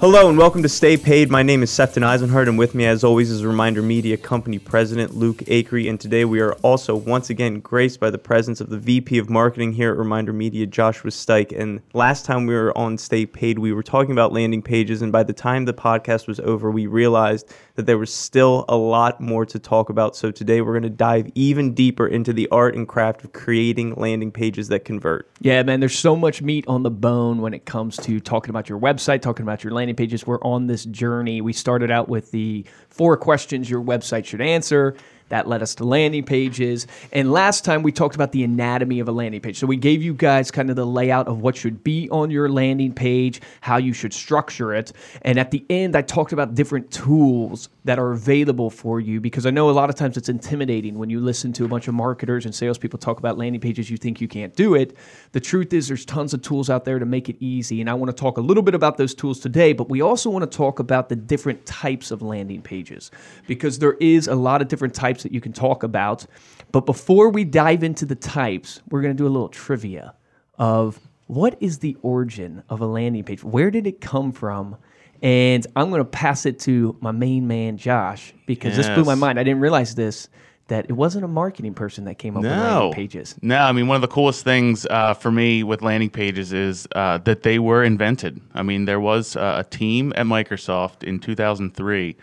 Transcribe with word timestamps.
Hello 0.00 0.28
and 0.28 0.38
welcome 0.38 0.62
to 0.62 0.68
Stay 0.68 0.96
Paid. 0.96 1.28
My 1.28 1.42
name 1.42 1.60
is 1.60 1.72
Sefton 1.72 2.04
Eisenhardt, 2.04 2.46
and 2.46 2.56
with 2.56 2.72
me, 2.72 2.86
as 2.86 3.02
always, 3.02 3.32
is 3.32 3.44
Reminder 3.44 3.82
Media 3.82 4.16
Company 4.16 4.60
President 4.60 5.16
Luke 5.16 5.38
Acree. 5.38 5.90
And 5.90 5.98
today 5.98 6.24
we 6.24 6.38
are 6.38 6.52
also 6.62 6.94
once 6.94 7.30
again 7.30 7.58
graced 7.58 7.98
by 7.98 8.10
the 8.10 8.16
presence 8.16 8.60
of 8.60 8.70
the 8.70 8.78
VP 8.78 9.18
of 9.18 9.28
Marketing 9.28 9.72
here 9.72 9.90
at 9.90 9.98
Reminder 9.98 10.32
Media, 10.32 10.66
Joshua 10.66 11.10
Stike. 11.10 11.50
And 11.50 11.82
last 11.94 12.24
time 12.24 12.46
we 12.46 12.54
were 12.54 12.78
on 12.78 12.96
Stay 12.96 13.26
Paid, 13.26 13.58
we 13.58 13.72
were 13.72 13.82
talking 13.82 14.12
about 14.12 14.32
landing 14.32 14.62
pages, 14.62 15.02
and 15.02 15.10
by 15.10 15.24
the 15.24 15.32
time 15.32 15.64
the 15.64 15.74
podcast 15.74 16.28
was 16.28 16.38
over, 16.38 16.70
we 16.70 16.86
realized 16.86 17.52
that 17.74 17.86
there 17.86 17.98
was 17.98 18.12
still 18.12 18.64
a 18.68 18.76
lot 18.76 19.20
more 19.20 19.44
to 19.46 19.58
talk 19.58 19.88
about. 19.88 20.14
So 20.14 20.30
today 20.30 20.60
we're 20.60 20.74
going 20.74 20.82
to 20.84 20.90
dive 20.90 21.28
even 21.34 21.74
deeper 21.74 22.06
into 22.06 22.32
the 22.32 22.48
art 22.50 22.76
and 22.76 22.86
craft 22.86 23.24
of 23.24 23.32
creating 23.32 23.94
landing 23.94 24.30
pages 24.30 24.68
that 24.68 24.84
convert. 24.84 25.28
Yeah, 25.40 25.62
man, 25.64 25.80
there's 25.80 25.98
so 25.98 26.14
much 26.14 26.40
meat 26.40 26.64
on 26.68 26.84
the 26.84 26.90
bone 26.90 27.40
when 27.40 27.52
it 27.52 27.66
comes 27.66 27.96
to 27.98 28.20
talking 28.20 28.50
about 28.50 28.68
your 28.68 28.78
website, 28.78 29.22
talking 29.22 29.44
about 29.44 29.64
your 29.64 29.72
landing 29.72 29.87
pages. 29.94 30.26
We're 30.26 30.40
on 30.40 30.66
this 30.66 30.84
journey. 30.84 31.40
We 31.40 31.52
started 31.52 31.90
out 31.90 32.08
with 32.08 32.30
the 32.30 32.64
four 32.88 33.16
questions 33.16 33.68
your 33.68 33.82
website 33.82 34.24
should 34.24 34.40
answer. 34.40 34.96
That 35.28 35.46
led 35.46 35.62
us 35.62 35.74
to 35.76 35.84
landing 35.84 36.24
pages. 36.24 36.86
And 37.12 37.32
last 37.32 37.64
time 37.64 37.82
we 37.82 37.92
talked 37.92 38.14
about 38.14 38.32
the 38.32 38.44
anatomy 38.44 39.00
of 39.00 39.08
a 39.08 39.12
landing 39.12 39.40
page. 39.40 39.58
So 39.58 39.66
we 39.66 39.76
gave 39.76 40.02
you 40.02 40.14
guys 40.14 40.50
kind 40.50 40.70
of 40.70 40.76
the 40.76 40.86
layout 40.86 41.28
of 41.28 41.40
what 41.40 41.56
should 41.56 41.84
be 41.84 42.08
on 42.10 42.30
your 42.30 42.48
landing 42.48 42.92
page, 42.92 43.40
how 43.60 43.76
you 43.76 43.92
should 43.92 44.14
structure 44.14 44.74
it. 44.74 44.92
And 45.22 45.38
at 45.38 45.50
the 45.50 45.64
end, 45.68 45.96
I 45.96 46.02
talked 46.02 46.32
about 46.32 46.54
different 46.54 46.90
tools 46.90 47.68
that 47.84 47.98
are 47.98 48.12
available 48.12 48.70
for 48.70 49.00
you 49.00 49.20
because 49.20 49.46
I 49.46 49.50
know 49.50 49.70
a 49.70 49.72
lot 49.72 49.88
of 49.88 49.96
times 49.96 50.16
it's 50.16 50.28
intimidating 50.28 50.98
when 50.98 51.10
you 51.10 51.20
listen 51.20 51.52
to 51.54 51.64
a 51.64 51.68
bunch 51.68 51.88
of 51.88 51.94
marketers 51.94 52.44
and 52.44 52.54
salespeople 52.54 52.98
talk 52.98 53.18
about 53.18 53.38
landing 53.38 53.60
pages, 53.60 53.90
you 53.90 53.96
think 53.96 54.20
you 54.20 54.28
can't 54.28 54.54
do 54.54 54.74
it. 54.74 54.96
The 55.32 55.40
truth 55.40 55.72
is, 55.72 55.88
there's 55.88 56.04
tons 56.04 56.34
of 56.34 56.42
tools 56.42 56.68
out 56.68 56.84
there 56.84 56.98
to 56.98 57.06
make 57.06 57.28
it 57.28 57.36
easy. 57.40 57.80
And 57.80 57.88
I 57.88 57.94
want 57.94 58.14
to 58.14 58.18
talk 58.18 58.36
a 58.36 58.40
little 58.42 58.62
bit 58.62 58.74
about 58.74 58.96
those 58.96 59.14
tools 59.14 59.40
today, 59.40 59.72
but 59.72 59.88
we 59.88 60.02
also 60.02 60.30
want 60.30 60.50
to 60.50 60.56
talk 60.56 60.78
about 60.78 61.08
the 61.08 61.16
different 61.16 61.64
types 61.66 62.10
of 62.10 62.22
landing 62.22 62.60
pages 62.62 63.10
because 63.46 63.78
there 63.78 63.94
is 63.94 64.28
a 64.28 64.34
lot 64.34 64.60
of 64.60 64.68
different 64.68 64.94
types 64.94 65.17
types 65.18 65.22
that 65.24 65.32
you 65.32 65.40
can 65.40 65.52
talk 65.52 65.82
about. 65.82 66.26
But 66.72 66.86
before 66.86 67.30
we 67.30 67.44
dive 67.44 67.82
into 67.82 68.06
the 68.06 68.14
types, 68.14 68.80
we're 68.90 69.02
going 69.02 69.16
to 69.16 69.22
do 69.22 69.26
a 69.26 69.30
little 69.30 69.48
trivia 69.48 70.14
of 70.58 71.00
what 71.26 71.56
is 71.60 71.78
the 71.78 71.96
origin 72.02 72.62
of 72.68 72.80
a 72.80 72.86
landing 72.86 73.24
page? 73.24 73.44
Where 73.44 73.70
did 73.70 73.86
it 73.86 74.00
come 74.00 74.32
from? 74.32 74.76
And 75.20 75.66
I'm 75.74 75.90
going 75.90 76.00
to 76.00 76.08
pass 76.08 76.46
it 76.46 76.60
to 76.60 76.96
my 77.00 77.10
main 77.10 77.48
man, 77.48 77.76
Josh, 77.76 78.32
because 78.46 78.76
yes. 78.76 78.86
this 78.86 78.94
blew 78.94 79.04
my 79.04 79.16
mind. 79.16 79.38
I 79.38 79.42
didn't 79.42 79.60
realize 79.60 79.94
this 79.94 80.28
that 80.68 80.84
it 80.84 80.92
wasn't 80.92 81.24
a 81.24 81.28
marketing 81.28 81.72
person 81.72 82.04
that 82.04 82.16
came 82.18 82.36
up 82.36 82.42
no. 82.42 82.50
with 82.50 82.58
landing 82.58 82.92
pages. 82.92 83.34
No, 83.40 83.56
I 83.56 83.72
mean 83.72 83.88
one 83.88 83.94
of 83.94 84.02
the 84.02 84.08
coolest 84.08 84.44
things 84.44 84.86
uh, 84.90 85.14
for 85.14 85.30
me 85.30 85.62
with 85.62 85.80
landing 85.80 86.10
pages 86.10 86.52
is 86.52 86.86
uh, 86.94 87.16
that 87.18 87.42
they 87.42 87.58
were 87.58 87.82
invented. 87.82 88.38
I 88.52 88.62
mean 88.62 88.84
there 88.84 89.00
was 89.00 89.34
uh, 89.34 89.64
a 89.64 89.68
team 89.68 90.12
at 90.14 90.26
Microsoft 90.26 91.02
in 91.02 91.20
2003 91.20 92.16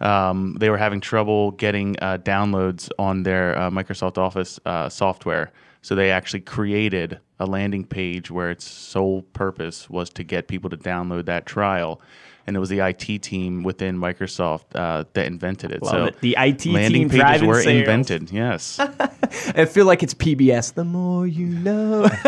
um, 0.00 0.56
they 0.58 0.70
were 0.70 0.78
having 0.78 1.00
trouble 1.00 1.52
getting 1.52 1.96
uh, 2.00 2.18
downloads 2.18 2.90
on 2.98 3.22
their 3.22 3.56
uh, 3.56 3.70
Microsoft 3.70 4.18
Office 4.18 4.58
uh, 4.66 4.88
software. 4.88 5.52
So 5.82 5.94
they 5.94 6.10
actually 6.10 6.40
created 6.40 7.20
a 7.38 7.46
landing 7.46 7.84
page 7.84 8.30
where 8.30 8.50
its 8.50 8.64
sole 8.64 9.22
purpose 9.22 9.90
was 9.90 10.10
to 10.10 10.24
get 10.24 10.48
people 10.48 10.70
to 10.70 10.76
download 10.76 11.26
that 11.26 11.46
trial 11.46 12.00
and 12.46 12.56
it 12.56 12.60
was 12.60 12.68
the 12.68 12.80
IT 12.80 13.22
team 13.22 13.62
within 13.62 13.96
Microsoft 13.98 14.64
uh, 14.74 15.04
that 15.14 15.26
invented 15.26 15.72
it. 15.72 15.82
Love 15.82 15.90
so 15.90 16.04
it. 16.06 16.20
the 16.20 16.36
IT 16.38 16.66
landing 16.66 17.08
team 17.08 17.20
pages 17.20 17.42
were 17.42 17.62
sales. 17.62 17.80
invented. 17.80 18.30
Yes, 18.30 18.78
I 19.54 19.64
feel 19.64 19.86
like 19.86 20.02
it's 20.02 20.14
PBS. 20.14 20.74
The 20.74 20.84
more 20.84 21.26
you 21.26 21.46
know. 21.46 22.02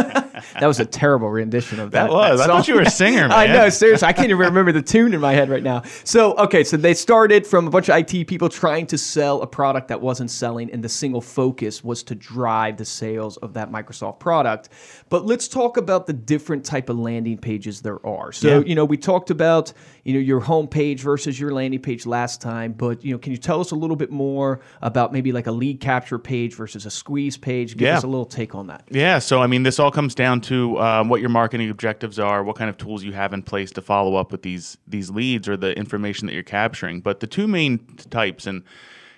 that 0.61 0.67
was 0.67 0.81
a 0.81 0.87
terrible 0.87 1.28
rendition 1.28 1.81
of 1.81 1.91
that. 1.91 2.05
That 2.05 2.12
was. 2.12 2.39
That 2.39 2.50
I 2.50 2.55
thought 2.55 2.69
you 2.69 2.75
were 2.75 2.83
a 2.83 2.91
singer. 2.91 3.28
Man. 3.28 3.33
I 3.33 3.47
know. 3.47 3.69
Seriously, 3.69 4.09
I 4.09 4.12
can't 4.12 4.28
even 4.28 4.39
remember 4.39 4.72
the 4.72 4.83
tune 4.83 5.12
in 5.12 5.20
my 5.20 5.33
head 5.33 5.48
right 5.50 5.62
now. 5.62 5.83
So 6.05 6.34
okay, 6.37 6.64
so 6.64 6.77
they 6.77 6.94
started 6.94 7.47
from 7.47 7.67
a 7.67 7.70
bunch 7.70 7.89
of 7.89 7.97
IT 7.97 8.27
people 8.27 8.48
trying 8.48 8.87
to 8.88 8.98
sell 8.98 9.43
a 9.43 9.47
product 9.47 9.88
that 9.88 10.00
wasn't 10.00 10.31
selling, 10.31 10.71
and 10.71 10.83
the 10.83 10.88
single 10.88 11.21
focus 11.21 11.84
was 11.84 12.03
to 12.04 12.15
drive 12.15 12.77
the 12.77 12.84
sales 12.84 13.37
of 13.38 13.54
that 13.54 13.71
Microsoft 13.71 14.19
product. 14.19 14.71
But 15.09 15.27
let's 15.27 15.48
talk 15.48 15.77
about 15.77 16.06
the 16.06 16.12
different 16.12 16.65
type 16.65 16.88
of 16.88 16.98
landing 16.98 17.38
pages 17.38 17.83
there 17.83 18.04
are. 18.06 18.33
So 18.33 18.60
yeah. 18.60 18.65
you 18.65 18.75
know, 18.75 18.84
we 18.84 18.97
talked 18.97 19.31
about 19.31 19.72
you 20.06 20.12
know 20.12 20.21
your 20.21 20.39
home 20.39 20.69
page 20.69 21.00
versus 21.00 21.39
your 21.39 21.50
landing 21.50 21.81
page 21.81 22.06
last 22.06 22.41
time 22.41 22.72
but 22.72 23.05
you 23.05 23.11
know 23.12 23.19
can 23.19 23.33
you 23.33 23.39
tell 23.39 23.61
us 23.61 23.72
a 23.72 23.75
little 23.75 23.97
bit 23.97 24.11
more 24.11 24.61
about 24.81 25.12
maybe 25.12 25.33
like 25.33 25.49
a 25.49 25.53
lead 25.53 25.81
capture 25.81 26.19
page 26.19 26.55
versus 26.55 26.87
a 26.87 26.91
squeeze 26.91 27.37
page 27.37 27.77
give 27.77 27.89
yeah. 27.89 27.97
us 27.97 28.05
a 28.05 28.06
little 28.06 28.25
take 28.25 28.55
on 28.55 28.69
that 28.69 28.84
yeah 28.91 29.19
so 29.19 29.43
i 29.43 29.49
mean 29.49 29.65
this 29.65 29.81
all 29.81 29.91
comes 29.91 30.15
down 30.15 30.41
to 30.41 30.78
um, 30.78 31.09
what 31.09 31.21
your 31.21 31.28
marketing 31.28 31.69
objectives 31.71 32.21
are 32.21 32.45
what 32.45 32.55
kind 32.55 32.71
of 32.71 32.77
tools 32.77 33.03
you 33.03 33.12
have 33.12 33.33
in 33.33 33.43
place 33.43 33.72
to 33.72 33.83
follow 33.83 34.15
up 34.15 34.31
with 34.31 34.43
these 34.43 34.78
these 34.87 35.11
leads 35.11 35.49
or 35.49 35.56
the 35.56 35.77
information 35.77 36.27
that 36.27 36.34
you're 36.34 36.45
capturing 36.45 37.00
but 37.00 37.19
the 37.19 37.27
two 37.27 37.49
main 37.49 37.84
types 38.09 38.47
and 38.47 38.62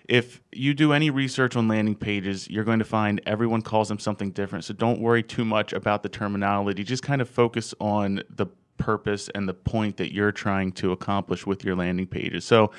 if 0.09 0.41
you 0.53 0.73
do 0.73 0.95
any 0.95 1.11
research 1.11 1.55
on 1.55 1.69
landing 1.69 1.95
pages, 1.95 2.49
you're 2.49 2.65
going 2.65 2.79
to 2.79 2.85
find 2.85 3.21
everyone 3.27 3.61
calls 3.61 3.89
them 3.89 3.99
something 3.99 4.31
different. 4.31 4.65
So 4.65 4.73
don't 4.73 5.01
worry 5.01 5.23
too 5.23 5.45
much 5.45 5.75
about 5.75 6.03
the 6.03 6.09
terminology. 6.09 6.83
Just 6.83 7.03
kind 7.03 7.21
of 7.21 7.29
focus 7.29 7.75
on 7.79 8.23
the 8.31 8.47
purpose 8.79 9.29
and 9.35 9.49
the 9.49 9.55
point 9.55 9.97
that 9.99 10.13
you're 10.13 10.33
trying 10.33 10.73
to 10.73 10.93
accomplish 10.93 11.47
with 11.47 11.65
your 11.65 11.77
landing 11.77 12.07
pages. 12.07 12.45
So, 12.45 12.71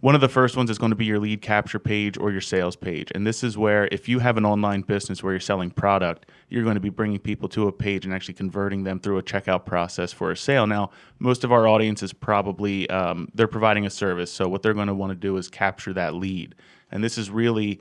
one 0.00 0.14
of 0.14 0.22
the 0.22 0.30
first 0.30 0.56
ones 0.56 0.70
is 0.70 0.78
going 0.78 0.90
to 0.90 0.96
be 0.96 1.04
your 1.04 1.18
lead 1.18 1.42
capture 1.42 1.78
page 1.78 2.16
or 2.16 2.32
your 2.32 2.40
sales 2.40 2.74
page. 2.74 3.12
And 3.14 3.26
this 3.26 3.44
is 3.44 3.58
where, 3.58 3.86
if 3.92 4.08
you 4.08 4.20
have 4.20 4.38
an 4.38 4.46
online 4.46 4.80
business 4.80 5.22
where 5.22 5.34
you're 5.34 5.40
selling 5.40 5.70
product, 5.70 6.24
you're 6.48 6.62
going 6.62 6.76
to 6.76 6.80
be 6.80 6.88
bringing 6.88 7.18
people 7.18 7.50
to 7.50 7.68
a 7.68 7.72
page 7.72 8.06
and 8.06 8.14
actually 8.14 8.32
converting 8.32 8.84
them 8.84 8.98
through 8.98 9.18
a 9.18 9.22
checkout 9.22 9.66
process 9.66 10.10
for 10.10 10.30
a 10.30 10.36
sale. 10.36 10.66
Now, 10.66 10.90
most 11.18 11.44
of 11.44 11.52
our 11.52 11.68
audience 11.68 12.02
is 12.02 12.14
probably 12.14 12.88
um, 12.88 13.28
they're 13.34 13.46
providing 13.46 13.84
a 13.84 13.90
service, 13.90 14.32
so 14.32 14.48
what 14.48 14.62
they're 14.62 14.72
going 14.72 14.88
to 14.88 14.94
want 14.94 15.10
to 15.10 15.16
do 15.16 15.36
is 15.36 15.48
capture 15.48 15.92
that 15.92 16.14
lead. 16.14 16.54
And 16.90 17.04
this 17.04 17.18
is 17.18 17.28
really 17.28 17.80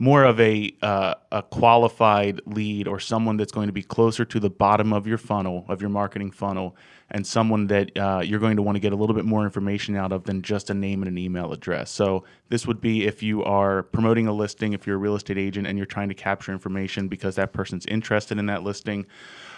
more 0.00 0.24
of 0.24 0.40
a 0.40 0.74
uh, 0.80 1.14
a 1.30 1.42
qualified 1.42 2.40
lead 2.46 2.88
or 2.88 2.98
someone 2.98 3.36
that's 3.36 3.52
going 3.52 3.66
to 3.66 3.72
be 3.72 3.82
closer 3.82 4.24
to 4.24 4.40
the 4.40 4.48
bottom 4.48 4.94
of 4.94 5.06
your 5.06 5.18
funnel 5.18 5.66
of 5.68 5.82
your 5.82 5.90
marketing 5.90 6.30
funnel 6.30 6.74
and 7.10 7.26
someone 7.26 7.66
that 7.66 7.96
uh, 7.98 8.22
you're 8.24 8.40
going 8.40 8.56
to 8.56 8.62
want 8.62 8.76
to 8.76 8.80
get 8.80 8.94
a 8.94 8.96
little 8.96 9.14
bit 9.14 9.26
more 9.26 9.44
information 9.44 9.96
out 9.96 10.10
of 10.10 10.24
than 10.24 10.40
just 10.40 10.70
a 10.70 10.74
name 10.74 11.02
and 11.02 11.08
an 11.08 11.18
email 11.18 11.52
address. 11.52 11.90
So 11.90 12.24
this 12.48 12.66
would 12.66 12.80
be 12.80 13.06
if 13.06 13.22
you 13.22 13.44
are 13.44 13.82
promoting 13.82 14.26
a 14.26 14.32
listing, 14.32 14.72
if 14.72 14.86
you're 14.86 14.96
a 14.96 14.98
real 14.98 15.16
estate 15.16 15.36
agent 15.36 15.66
and 15.66 15.76
you're 15.76 15.86
trying 15.86 16.08
to 16.08 16.14
capture 16.14 16.50
information 16.50 17.08
because 17.08 17.34
that 17.34 17.52
person's 17.52 17.84
interested 17.86 18.38
in 18.38 18.46
that 18.46 18.62
listing. 18.62 19.06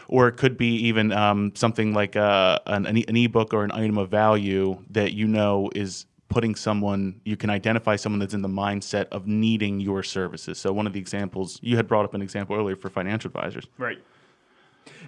Or 0.08 0.26
it 0.26 0.32
could 0.32 0.58
be 0.58 0.74
even 0.86 1.12
um, 1.12 1.52
something 1.54 1.94
like 1.94 2.16
uh, 2.16 2.58
an, 2.66 2.86
an 2.86 3.16
ebook 3.16 3.54
or 3.54 3.62
an 3.62 3.70
item 3.70 3.96
of 3.96 4.10
value 4.10 4.82
that 4.90 5.12
you 5.12 5.28
know 5.28 5.70
is 5.74 6.06
putting 6.32 6.54
someone, 6.54 7.20
you 7.24 7.36
can 7.36 7.50
identify 7.50 7.94
someone 7.94 8.18
that's 8.18 8.34
in 8.34 8.42
the 8.42 8.48
mindset 8.48 9.06
of 9.12 9.26
needing 9.26 9.80
your 9.80 10.02
services. 10.02 10.58
So, 10.58 10.72
one 10.72 10.86
of 10.86 10.94
the 10.94 11.00
examples, 11.00 11.58
you 11.62 11.76
had 11.76 11.86
brought 11.86 12.04
up 12.04 12.14
an 12.14 12.22
example 12.22 12.56
earlier 12.56 12.74
for 12.74 12.88
financial 12.88 13.28
advisors. 13.28 13.66
Right. 13.78 13.98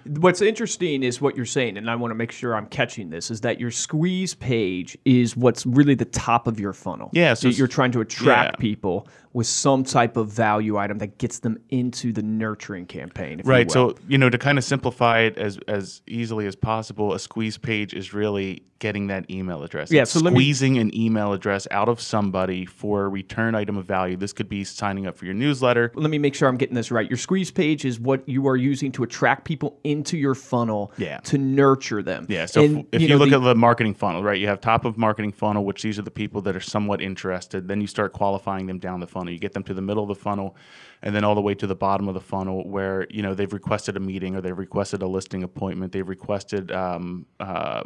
What's 0.05 0.41
interesting 0.41 1.01
is 1.03 1.19
what 1.19 1.35
you're 1.35 1.45
saying, 1.45 1.77
and 1.77 1.89
I 1.89 1.95
want 1.95 2.11
to 2.11 2.15
make 2.15 2.31
sure 2.31 2.55
I'm 2.55 2.67
catching 2.67 3.09
this, 3.09 3.31
is 3.31 3.41
that 3.41 3.59
your 3.59 3.71
squeeze 3.71 4.35
page 4.35 4.97
is 5.03 5.35
what's 5.35 5.65
really 5.65 5.95
the 5.95 6.05
top 6.05 6.47
of 6.47 6.59
your 6.59 6.73
funnel. 6.73 7.09
Yeah. 7.11 7.33
So 7.33 7.47
you're 7.47 7.67
trying 7.67 7.91
to 7.93 8.01
attract 8.01 8.53
yeah. 8.53 8.61
people 8.61 9.07
with 9.35 9.47
some 9.47 9.83
type 9.83 10.15
of 10.15 10.29
value 10.29 10.77
item 10.77 10.97
that 10.97 11.17
gets 11.17 11.39
them 11.39 11.57
into 11.67 12.13
the 12.13 12.23
nurturing 12.23 12.85
campaign. 12.85 13.41
right. 13.43 13.65
You 13.65 13.69
so, 13.69 13.95
you 14.07 14.17
know, 14.17 14.29
to 14.29 14.37
kind 14.37 14.57
of 14.57 14.63
simplify 14.63 15.19
it 15.19 15.37
as, 15.37 15.59
as 15.67 16.01
easily 16.07 16.47
as 16.47 16.55
possible, 16.55 17.13
a 17.13 17.19
squeeze 17.19 17.57
page 17.57 17.93
is 17.93 18.13
really 18.13 18.63
getting 18.79 19.07
that 19.07 19.29
email 19.29 19.63
address. 19.63 19.91
Yeah. 19.91 20.03
It's 20.03 20.11
so 20.11 20.19
squeezing 20.19 20.73
me... 20.73 20.79
an 20.79 20.95
email 20.95 21.33
address 21.33 21.67
out 21.71 21.89
of 21.89 21.99
somebody 21.99 22.65
for 22.65 23.05
a 23.05 23.09
return 23.09 23.55
item 23.55 23.77
of 23.77 23.85
value. 23.85 24.15
This 24.15 24.31
could 24.31 24.47
be 24.47 24.63
signing 24.63 25.05
up 25.05 25.17
for 25.17 25.25
your 25.25 25.33
newsletter. 25.33 25.91
Let 25.95 26.09
me 26.09 26.17
make 26.17 26.33
sure 26.33 26.47
I'm 26.47 26.57
getting 26.57 26.75
this 26.75 26.89
right. 26.89 27.09
Your 27.09 27.17
squeeze 27.17 27.51
page 27.51 27.83
is 27.83 27.99
what 27.99 28.27
you 28.27 28.47
are 28.47 28.57
using 28.57 28.91
to 28.93 29.03
attract 29.03 29.43
people 29.43 29.79
into 29.83 30.17
your 30.17 30.35
funnel 30.35 30.93
yeah. 30.97 31.17
to 31.19 31.37
nurture 31.37 32.03
them. 32.03 32.25
Yeah. 32.29 32.45
So 32.45 32.63
and, 32.63 32.79
if, 32.79 32.85
if 32.93 33.01
you, 33.01 33.09
know, 33.09 33.17
look 33.17 33.31
the... 33.31 33.37
at 33.37 33.43
the 33.43 33.55
marketing 33.55 33.95
funnel, 33.95 34.23
right, 34.23 34.39
you 34.39 34.47
have 34.47 34.61
top 34.61 34.85
of 34.85 34.97
marketing 34.97 35.33
funnel, 35.33 35.65
which 35.65 35.81
these 35.81 35.99
are 35.99 36.03
the 36.03 36.11
people 36.11 36.41
that 36.43 36.55
are 36.55 36.61
somewhat 36.61 37.01
interested. 37.01 37.67
Then 37.67 37.81
you 37.81 37.87
start 37.87 38.13
qualifying 38.13 38.67
them 38.67 38.79
down 38.79 39.01
the 39.01 39.07
funnel 39.07 39.24
funnel. 39.25 39.33
You 39.33 39.39
get 39.39 39.53
them 39.53 39.63
to 39.63 39.73
the 39.73 39.81
middle 39.81 40.03
of 40.03 40.09
the 40.09 40.15
funnel 40.15 40.55
and 41.01 41.15
then 41.15 41.23
all 41.23 41.35
the 41.35 41.41
way 41.41 41.55
to 41.55 41.67
the 41.67 41.75
bottom 41.75 42.07
of 42.07 42.13
the 42.13 42.21
funnel 42.21 42.67
where 42.67 43.07
you 43.09 43.21
know 43.21 43.33
they've 43.33 43.51
requested 43.51 43.97
a 43.97 43.99
meeting 43.99 44.35
or 44.35 44.41
they've 44.41 44.57
requested 44.57 45.01
a 45.01 45.07
listing 45.07 45.43
appointment 45.43 45.91
they've 45.91 46.07
requested 46.09 46.71
um, 46.71 47.25
uh, 47.39 47.83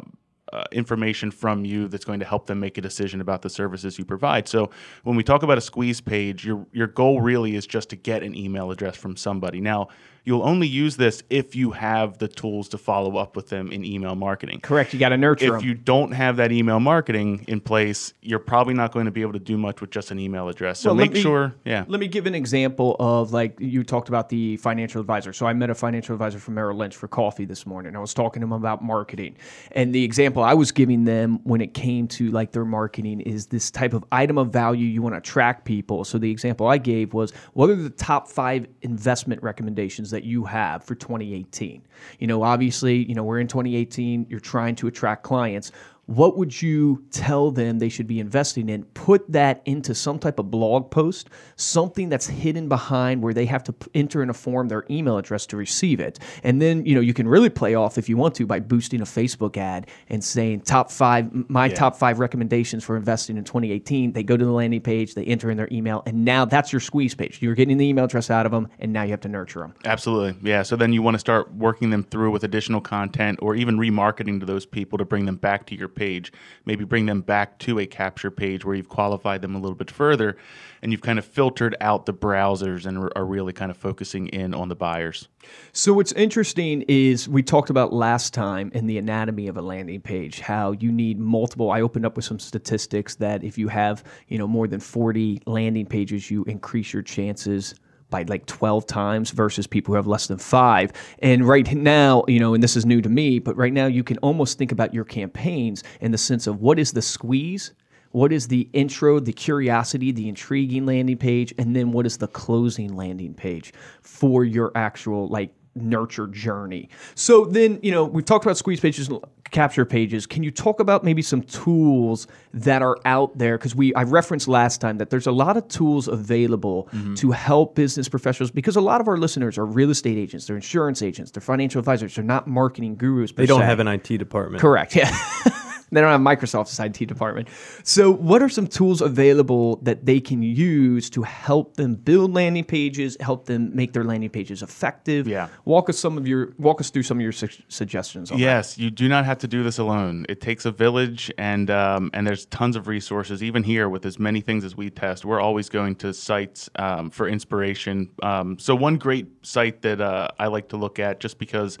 uh, 0.52 0.64
information 0.72 1.30
from 1.30 1.64
you 1.64 1.86
that's 1.86 2.04
going 2.04 2.18
to 2.18 2.26
help 2.26 2.46
them 2.46 2.58
make 2.58 2.76
a 2.76 2.80
decision 2.80 3.20
about 3.20 3.40
the 3.40 3.48
services 3.48 4.00
you 4.00 4.04
provide. 4.04 4.48
So 4.48 4.70
when 5.04 5.14
we 5.14 5.22
talk 5.22 5.44
about 5.44 5.58
a 5.58 5.60
squeeze 5.60 6.00
page, 6.00 6.44
your 6.44 6.66
your 6.72 6.88
goal 6.88 7.20
really 7.20 7.54
is 7.54 7.68
just 7.68 7.88
to 7.90 7.96
get 7.96 8.24
an 8.24 8.34
email 8.34 8.72
address 8.72 8.96
from 8.96 9.16
somebody. 9.16 9.60
Now, 9.60 9.88
You'll 10.24 10.42
only 10.42 10.66
use 10.66 10.96
this 10.96 11.22
if 11.30 11.56
you 11.56 11.70
have 11.72 12.18
the 12.18 12.28
tools 12.28 12.68
to 12.70 12.78
follow 12.78 13.16
up 13.16 13.36
with 13.36 13.48
them 13.48 13.72
in 13.72 13.84
email 13.84 14.14
marketing. 14.14 14.60
Correct. 14.60 14.92
You 14.92 15.00
got 15.00 15.10
to 15.10 15.16
nurture 15.16 15.46
If 15.56 15.60
them. 15.60 15.68
you 15.68 15.74
don't 15.74 16.12
have 16.12 16.36
that 16.36 16.52
email 16.52 16.78
marketing 16.80 17.44
in 17.48 17.60
place, 17.60 18.12
you're 18.20 18.38
probably 18.38 18.74
not 18.74 18.92
going 18.92 19.06
to 19.06 19.10
be 19.10 19.22
able 19.22 19.32
to 19.32 19.38
do 19.38 19.56
much 19.56 19.80
with 19.80 19.90
just 19.90 20.10
an 20.10 20.18
email 20.18 20.48
address. 20.48 20.80
So 20.80 20.90
Well, 20.90 20.96
make 20.96 21.12
me- 21.12 21.20
sure, 21.22 21.54
yeah. 21.64 21.84
Let 21.88 22.00
me 22.00 22.08
give 22.08 22.26
an 22.26 22.34
example 22.34 22.96
of 23.00 23.32
like 23.32 23.58
you 23.60 23.82
talked 23.82 24.08
about 24.08 24.28
the 24.28 24.56
financial 24.58 25.00
advisor. 25.00 25.32
So 25.32 25.46
I 25.46 25.52
met 25.52 25.70
a 25.70 25.74
financial 25.74 26.12
advisor 26.14 26.38
from 26.38 26.54
Merrill 26.54 26.76
Lynch 26.76 26.96
for 26.96 27.08
coffee 27.08 27.44
this 27.46 27.66
morning. 27.66 27.96
I 27.96 27.98
was 27.98 28.12
talking 28.14 28.40
to 28.40 28.44
him 28.46 28.52
about 28.52 28.82
marketing. 28.84 29.36
And 29.72 29.94
the 29.94 30.04
example 30.04 30.42
I 30.42 30.54
was 30.54 30.70
giving 30.70 31.04
them 31.04 31.40
when 31.44 31.60
it 31.60 31.74
came 31.74 32.06
to 32.08 32.30
like 32.30 32.52
their 32.52 32.64
marketing 32.64 33.20
is 33.22 33.46
this 33.46 33.70
type 33.70 33.94
of 33.94 34.04
item 34.12 34.36
of 34.38 34.52
value 34.52 34.86
you 34.86 35.00
want 35.02 35.14
to 35.14 35.18
attract 35.18 35.64
people. 35.64 36.04
So 36.04 36.18
the 36.18 36.30
example 36.30 36.66
I 36.66 36.78
gave 36.78 37.14
was 37.14 37.32
what 37.54 37.70
are 37.70 37.74
the 37.74 37.90
top 37.90 38.28
5 38.28 38.66
investment 38.82 39.42
recommendations 39.42 40.09
that 40.10 40.24
you 40.24 40.44
have 40.44 40.84
for 40.84 40.94
2018? 40.94 41.82
You 42.18 42.26
know, 42.26 42.42
obviously, 42.42 43.04
you 43.04 43.14
know, 43.14 43.24
we're 43.24 43.40
in 43.40 43.48
2018, 43.48 44.26
you're 44.28 44.40
trying 44.40 44.74
to 44.76 44.86
attract 44.86 45.22
clients 45.22 45.72
what 46.10 46.36
would 46.36 46.60
you 46.60 47.04
tell 47.10 47.50
them 47.50 47.78
they 47.78 47.88
should 47.88 48.06
be 48.06 48.20
investing 48.20 48.68
in 48.68 48.84
put 48.94 49.30
that 49.30 49.62
into 49.64 49.94
some 49.94 50.18
type 50.18 50.38
of 50.38 50.50
blog 50.50 50.90
post 50.90 51.30
something 51.56 52.08
that's 52.08 52.26
hidden 52.26 52.68
behind 52.68 53.22
where 53.22 53.34
they 53.34 53.46
have 53.46 53.62
to 53.62 53.74
enter 53.94 54.22
in 54.22 54.30
a 54.30 54.34
form 54.34 54.68
their 54.68 54.84
email 54.90 55.18
address 55.18 55.46
to 55.46 55.56
receive 55.56 56.00
it 56.00 56.18
and 56.42 56.60
then 56.60 56.84
you 56.84 56.94
know 56.94 57.00
you 57.00 57.14
can 57.14 57.28
really 57.28 57.50
play 57.50 57.74
off 57.74 57.98
if 57.98 58.08
you 58.08 58.16
want 58.16 58.34
to 58.34 58.46
by 58.46 58.58
boosting 58.60 59.00
a 59.00 59.04
facebook 59.04 59.56
ad 59.56 59.86
and 60.08 60.22
saying 60.22 60.60
top 60.60 60.90
five 60.90 61.28
my 61.48 61.68
top 61.68 61.96
five 61.96 62.18
recommendations 62.18 62.84
for 62.84 62.96
investing 62.96 63.36
in 63.36 63.44
2018 63.44 64.12
they 64.12 64.22
go 64.22 64.36
to 64.36 64.44
the 64.44 64.50
landing 64.52 64.80
page 64.80 65.14
they 65.14 65.24
enter 65.24 65.50
in 65.50 65.56
their 65.56 65.68
email 65.72 66.02
and 66.06 66.24
now 66.24 66.44
that's 66.44 66.72
your 66.72 66.80
squeeze 66.80 67.14
page 67.14 67.40
you're 67.40 67.54
getting 67.54 67.76
the 67.76 67.86
email 67.86 68.04
address 68.04 68.30
out 68.30 68.46
of 68.46 68.52
them 68.52 68.68
and 68.78 68.92
now 68.92 69.02
you 69.02 69.10
have 69.10 69.20
to 69.20 69.28
nurture 69.28 69.60
them 69.60 69.74
Absolutely. 69.84 70.36
Yeah. 70.48 70.62
So 70.62 70.76
then 70.76 70.92
you 70.92 71.02
want 71.02 71.14
to 71.14 71.18
start 71.18 71.52
working 71.54 71.90
them 71.90 72.04
through 72.04 72.30
with 72.30 72.44
additional 72.44 72.80
content 72.80 73.38
or 73.42 73.54
even 73.54 73.76
remarketing 73.76 74.40
to 74.40 74.46
those 74.46 74.66
people 74.66 74.98
to 74.98 75.04
bring 75.04 75.26
them 75.26 75.36
back 75.36 75.66
to 75.66 75.74
your 75.74 75.88
page. 75.88 75.99
Page, 76.00 76.32
maybe 76.64 76.84
bring 76.84 77.04
them 77.04 77.20
back 77.20 77.58
to 77.58 77.78
a 77.78 77.84
capture 77.84 78.30
page 78.30 78.64
where 78.64 78.74
you've 78.74 78.88
qualified 78.88 79.42
them 79.42 79.54
a 79.54 79.58
little 79.58 79.74
bit 79.74 79.90
further 79.90 80.34
and 80.80 80.92
you've 80.92 81.02
kind 81.02 81.18
of 81.18 81.26
filtered 81.26 81.76
out 81.78 82.06
the 82.06 82.14
browsers 82.14 82.86
and 82.86 83.10
are- 83.14 83.26
really 83.26 83.52
kind 83.52 83.70
of 83.70 83.76
focusing 83.76 84.26
in 84.28 84.54
on 84.54 84.70
the 84.70 84.74
buyers. 84.74 85.28
So 85.72 85.92
what's 85.92 86.12
interesting 86.12 86.86
is 86.88 87.28
we 87.28 87.42
talked 87.42 87.68
about 87.68 87.92
last 87.92 88.32
time 88.32 88.70
in 88.72 88.86
the 88.86 88.96
anatomy 88.96 89.46
of 89.46 89.58
a 89.58 89.60
landing 89.60 90.00
page 90.00 90.40
how 90.40 90.72
you 90.72 90.90
need 90.90 91.18
multiple. 91.18 91.70
I 91.70 91.82
opened 91.82 92.06
up 92.06 92.16
with 92.16 92.24
some 92.24 92.38
statistics 92.38 93.16
that 93.16 93.44
if 93.44 93.58
you 93.58 93.68
have 93.68 94.02
you 94.28 94.38
know 94.38 94.48
more 94.48 94.66
than 94.66 94.80
forty 94.80 95.42
landing 95.46 95.84
pages, 95.84 96.30
you 96.30 96.44
increase 96.44 96.94
your 96.94 97.02
chances 97.02 97.74
by 98.10 98.24
like 98.24 98.46
12 98.46 98.86
times 98.86 99.30
versus 99.30 99.66
people 99.66 99.92
who 99.92 99.96
have 99.96 100.06
less 100.06 100.26
than 100.26 100.38
five. 100.38 100.92
And 101.20 101.46
right 101.46 101.70
now, 101.72 102.24
you 102.28 102.40
know, 102.40 102.54
and 102.54 102.62
this 102.62 102.76
is 102.76 102.84
new 102.84 103.00
to 103.00 103.08
me, 103.08 103.38
but 103.38 103.56
right 103.56 103.72
now 103.72 103.86
you 103.86 104.04
can 104.04 104.18
almost 104.18 104.58
think 104.58 104.72
about 104.72 104.92
your 104.92 105.04
campaigns 105.04 105.82
in 106.00 106.10
the 106.10 106.18
sense 106.18 106.46
of 106.46 106.60
what 106.60 106.78
is 106.78 106.92
the 106.92 107.02
squeeze 107.02 107.72
what 108.12 108.32
is 108.32 108.48
the 108.48 108.68
intro, 108.72 109.20
the 109.20 109.32
curiosity, 109.32 110.10
the 110.10 110.28
intriguing 110.28 110.84
landing 110.84 111.16
page, 111.16 111.54
and 111.58 111.76
then 111.76 111.92
what 111.92 112.06
is 112.06 112.16
the 112.16 112.26
closing 112.26 112.96
landing 112.96 113.34
page 113.34 113.72
for 114.02 114.44
your 114.44 114.72
actual 114.74 115.28
like 115.28 115.52
nurture 115.74 116.26
journey? 116.26 116.88
So 117.14 117.44
then, 117.44 117.78
you 117.82 117.90
know, 117.90 118.04
we've 118.04 118.24
talked 118.24 118.44
about 118.44 118.56
squeeze 118.56 118.80
pages 118.80 119.08
and 119.08 119.20
capture 119.50 119.84
pages. 119.84 120.26
Can 120.26 120.42
you 120.42 120.50
talk 120.50 120.80
about 120.80 121.04
maybe 121.04 121.22
some 121.22 121.42
tools 121.42 122.26
that 122.54 122.82
are 122.82 122.96
out 123.04 123.36
there? 123.36 123.58
Because 123.58 123.74
we 123.74 123.94
I 123.94 124.02
referenced 124.02 124.48
last 124.48 124.80
time 124.80 124.98
that 124.98 125.10
there's 125.10 125.26
a 125.26 125.32
lot 125.32 125.56
of 125.56 125.68
tools 125.68 126.08
available 126.08 126.88
mm-hmm. 126.92 127.14
to 127.14 127.30
help 127.32 127.74
business 127.74 128.08
professionals 128.08 128.50
because 128.50 128.76
a 128.76 128.80
lot 128.80 129.00
of 129.00 129.08
our 129.08 129.16
listeners 129.16 129.58
are 129.58 129.66
real 129.66 129.90
estate 129.90 130.18
agents, 130.18 130.46
they're 130.46 130.56
insurance 130.56 131.02
agents, 131.02 131.30
they're 131.30 131.40
financial 131.40 131.78
advisors, 131.78 132.14
they're 132.14 132.24
not 132.24 132.46
marketing 132.46 132.96
gurus. 132.96 133.32
They 133.32 133.46
don't 133.46 133.60
se. 133.60 133.66
have 133.66 133.80
an 133.80 133.88
IT 133.88 134.06
department. 134.18 134.60
Correct. 134.60 134.94
Yeah. 134.94 135.16
they 135.92 136.00
don't 136.00 136.10
have 136.10 136.20
Microsoft's 136.20 136.78
IT 136.78 137.06
department. 137.06 137.48
So, 137.82 138.10
what 138.10 138.42
are 138.42 138.48
some 138.48 138.66
tools 138.66 139.00
available 139.00 139.76
that 139.76 140.06
they 140.06 140.20
can 140.20 140.42
use 140.42 141.10
to 141.10 141.22
help 141.22 141.76
them 141.76 141.96
build 141.96 142.32
landing 142.32 142.64
pages, 142.64 143.16
help 143.20 143.46
them 143.46 143.74
make 143.74 143.92
their 143.92 144.04
landing 144.04 144.30
pages 144.30 144.62
effective? 144.62 145.26
Yeah. 145.26 145.48
Walk 145.64 145.88
us 145.88 145.98
some 145.98 146.16
of 146.16 146.28
your 146.28 146.54
walk 146.58 146.80
us 146.80 146.90
through 146.90 147.02
some 147.02 147.18
of 147.18 147.22
your 147.22 147.32
su- 147.32 147.48
suggestions. 147.68 148.30
On 148.30 148.38
that. 148.38 148.42
Yes, 148.42 148.78
you 148.78 148.90
do 148.90 149.08
not 149.08 149.24
have 149.24 149.38
to 149.38 149.48
do 149.48 149.62
this 149.62 149.78
alone. 149.78 150.26
It 150.28 150.40
takes 150.40 150.64
a 150.64 150.70
village, 150.70 151.32
and 151.38 151.70
um, 151.70 152.10
and 152.14 152.26
there's 152.26 152.46
tons 152.46 152.76
of 152.76 152.86
resources. 152.86 153.42
Even 153.42 153.62
here, 153.62 153.88
with 153.88 154.06
as 154.06 154.18
many 154.18 154.40
things 154.40 154.64
as 154.64 154.76
we 154.76 154.90
test, 154.90 155.24
we're 155.24 155.40
always 155.40 155.68
going 155.68 155.96
to 155.96 156.14
sites 156.14 156.70
um, 156.76 157.10
for 157.10 157.28
inspiration. 157.28 158.10
Um, 158.22 158.58
so 158.58 158.74
one 158.74 158.96
great 158.96 159.26
site 159.44 159.82
that 159.82 160.00
uh, 160.00 160.28
I 160.38 160.46
like 160.46 160.68
to 160.68 160.76
look 160.76 160.98
at, 160.98 161.20
just 161.20 161.38
because 161.38 161.78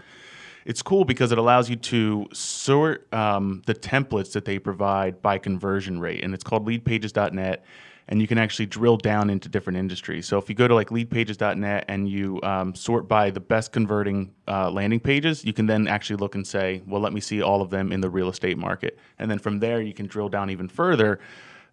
it's 0.64 0.82
cool, 0.82 1.04
because 1.04 1.32
it 1.32 1.38
allows 1.38 1.70
you 1.70 1.76
to 1.76 2.26
sort 2.32 3.12
um, 3.14 3.62
the 3.66 3.74
templates 3.74 4.32
that 4.32 4.44
they 4.44 4.58
provide 4.58 5.22
by 5.22 5.38
conversion 5.38 6.00
rate, 6.00 6.22
and 6.22 6.34
it's 6.34 6.44
called 6.44 6.66
LeadPages.net 6.66 7.64
and 8.10 8.20
you 8.20 8.26
can 8.26 8.38
actually 8.38 8.66
drill 8.66 8.96
down 8.96 9.30
into 9.30 9.48
different 9.48 9.78
industries. 9.78 10.26
So 10.26 10.36
if 10.36 10.48
you 10.48 10.54
go 10.54 10.66
to 10.66 10.74
like 10.74 10.88
leadpages.net 10.88 11.84
and 11.86 12.08
you 12.08 12.40
um, 12.42 12.74
sort 12.74 13.08
by 13.08 13.30
the 13.30 13.40
best 13.40 13.72
converting 13.72 14.32
uh, 14.48 14.70
landing 14.70 14.98
pages, 14.98 15.44
you 15.44 15.52
can 15.52 15.66
then 15.66 15.86
actually 15.86 16.16
look 16.16 16.34
and 16.34 16.44
say, 16.44 16.82
well, 16.86 17.00
let 17.00 17.12
me 17.12 17.20
see 17.20 17.40
all 17.40 17.62
of 17.62 17.70
them 17.70 17.92
in 17.92 18.00
the 18.00 18.10
real 18.10 18.28
estate 18.28 18.58
market. 18.58 18.98
And 19.20 19.30
then 19.30 19.38
from 19.38 19.60
there, 19.60 19.80
you 19.80 19.94
can 19.94 20.06
drill 20.06 20.28
down 20.28 20.50
even 20.50 20.66
further 20.66 21.20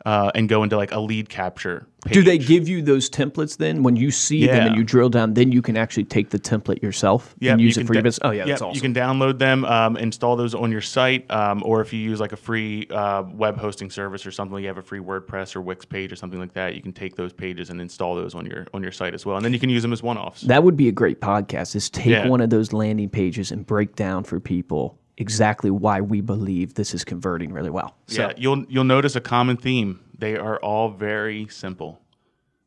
uh, 0.06 0.32
and 0.36 0.48
go 0.48 0.64
into 0.64 0.78
like 0.78 0.92
a 0.92 1.00
lead 1.00 1.30
capture 1.30 1.88
page. 2.06 2.14
Do 2.14 2.24
they 2.24 2.38
give 2.38 2.68
you 2.68 2.82
those 2.82 3.10
templates 3.10 3.58
then 3.58 3.84
when 3.84 3.96
you 3.96 4.12
see 4.12 4.46
them 4.48 4.68
and 4.68 4.76
you 4.76 4.84
drill 4.84 5.10
down? 5.10 5.34
Then 5.34 5.52
you 5.52 5.62
can 5.62 5.76
actually 5.78 6.06
take 6.06 6.30
the 6.30 6.40
template 6.40 6.82
yourself 6.82 7.36
Yep, 7.40 7.52
and 7.52 7.62
you 7.62 7.68
use 7.68 7.78
it 7.78 7.82
can 7.82 7.88
for 7.88 7.94
your 7.94 8.04
business. 8.04 8.20
Oh 8.24 8.32
yeah, 8.32 8.46
that's 8.46 8.62
awesome. 8.62 8.76
You 8.76 8.82
can 8.82 8.94
download 8.94 9.40
them, 9.40 9.66
um, 9.66 9.98
install 9.98 10.36
those 10.36 10.56
on 10.56 10.72
your 10.72 10.82
site, 10.82 11.30
um, 11.32 11.62
or 11.66 11.82
if 11.82 11.92
you 11.92 12.00
use 12.00 12.20
like 12.20 12.32
a 12.32 12.38
free 12.38 12.88
uh, 12.90 13.24
web 13.24 13.58
hosting 13.58 13.90
service 13.90 14.26
or 14.26 14.32
something, 14.32 14.58
you 14.60 14.68
have 14.68 14.78
a 14.78 14.82
free 14.82 15.00
WordPress 15.00 15.56
or 15.56 15.62
Wix 15.62 15.86
page 15.86 16.12
or 16.12 16.16
something 16.16 16.40
like 16.40 16.54
that. 16.54 16.76
You 16.76 16.82
can 16.82 16.94
take 16.94 17.16
those 17.16 17.34
pages 17.34 17.70
and 17.70 17.82
install 17.82 18.16
those 18.16 18.36
on 18.36 18.46
your 18.46 18.68
on 18.74 18.84
your 18.84 18.92
site 18.92 19.14
as 19.14 19.26
well, 19.26 19.36
and 19.36 19.44
then 19.46 19.54
you 19.54 19.60
can 19.60 19.70
use 19.70 19.82
them 19.82 19.94
as 19.94 20.02
one-offs. 20.04 20.42
That 20.42 20.64
would 20.64 20.78
be 20.78 20.88
a 20.88 20.92
great 20.94 21.22
podcast. 21.22 21.76
Is 21.76 21.90
take 21.90 22.08
Yeah. 22.08 22.28
one 22.28 22.42
of 22.42 22.50
those 22.50 22.72
landing 22.74 23.10
pages 23.10 23.52
and 23.52 23.66
break 23.66 23.96
down 23.96 24.24
for 24.24 24.40
people 24.40 24.98
exactly 25.18 25.72
why 25.72 26.02
we 26.02 26.22
believe 26.22 26.76
this 26.76 26.94
is 26.94 27.04
converting 27.04 27.52
really 27.52 27.70
well. 27.70 27.96
So 28.08 28.24
yeah, 28.24 28.34
you'll 28.38 28.66
you'll 28.70 28.84
notice 28.84 29.16
a 29.16 29.22
common 29.22 29.58
theme. 29.58 30.00
They 30.18 30.36
are 30.36 30.58
all 30.58 30.90
very 30.90 31.48
simple. 31.50 32.00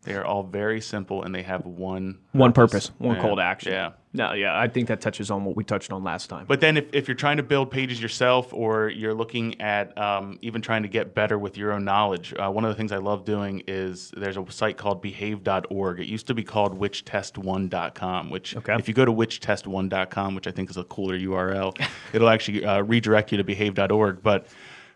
They 0.02 0.14
are 0.14 0.24
all 0.24 0.42
very 0.42 0.80
simple, 0.80 1.22
and 1.24 1.34
they 1.34 1.42
have 1.42 1.66
one 1.66 2.18
one 2.32 2.52
purpose, 2.54 2.90
one 2.98 3.16
Yeah, 3.16 3.22
call 3.22 3.36
to 3.36 3.42
action. 3.42 3.72
Yeah. 3.72 3.90
No, 4.12 4.32
yeah, 4.32 4.58
I 4.58 4.66
think 4.66 4.88
that 4.88 5.00
touches 5.00 5.30
on 5.30 5.44
what 5.44 5.54
we 5.54 5.62
touched 5.62 5.92
on 5.92 6.02
last 6.02 6.28
time. 6.28 6.46
But 6.48 6.60
then, 6.60 6.78
if, 6.78 6.86
if 6.92 7.06
you're 7.06 7.14
trying 7.14 7.36
to 7.36 7.42
build 7.44 7.70
pages 7.70 8.00
yourself, 8.02 8.52
or 8.52 8.88
you're 8.88 9.14
looking 9.14 9.60
at 9.60 9.96
um, 9.98 10.38
even 10.42 10.62
trying 10.62 10.82
to 10.82 10.88
get 10.88 11.14
better 11.14 11.38
with 11.38 11.56
your 11.58 11.72
own 11.72 11.84
knowledge, 11.84 12.34
uh, 12.38 12.50
one 12.50 12.64
of 12.64 12.70
the 12.70 12.74
things 12.74 12.92
I 12.92 12.96
love 12.96 13.24
doing 13.24 13.62
is 13.68 14.10
there's 14.16 14.36
a 14.38 14.44
site 14.50 14.78
called 14.78 15.00
Behave.org. 15.02 16.00
It 16.00 16.06
used 16.06 16.26
to 16.28 16.34
be 16.34 16.42
called 16.42 16.80
WhichTestWon.com. 16.80 18.30
Which, 18.30 18.56
Okay. 18.56 18.74
if 18.78 18.88
you 18.88 18.94
go 18.94 19.04
to 19.04 19.12
WhichTestWon.com, 19.12 20.34
which 20.34 20.46
I 20.46 20.50
think 20.50 20.70
is 20.70 20.76
a 20.76 20.84
cooler 20.84 21.18
URL, 21.18 21.78
it'll 22.12 22.30
actually 22.30 22.64
uh, 22.64 22.80
redirect 22.82 23.32
you 23.32 23.38
to 23.38 23.44
Behave.org. 23.44 24.22
But 24.22 24.46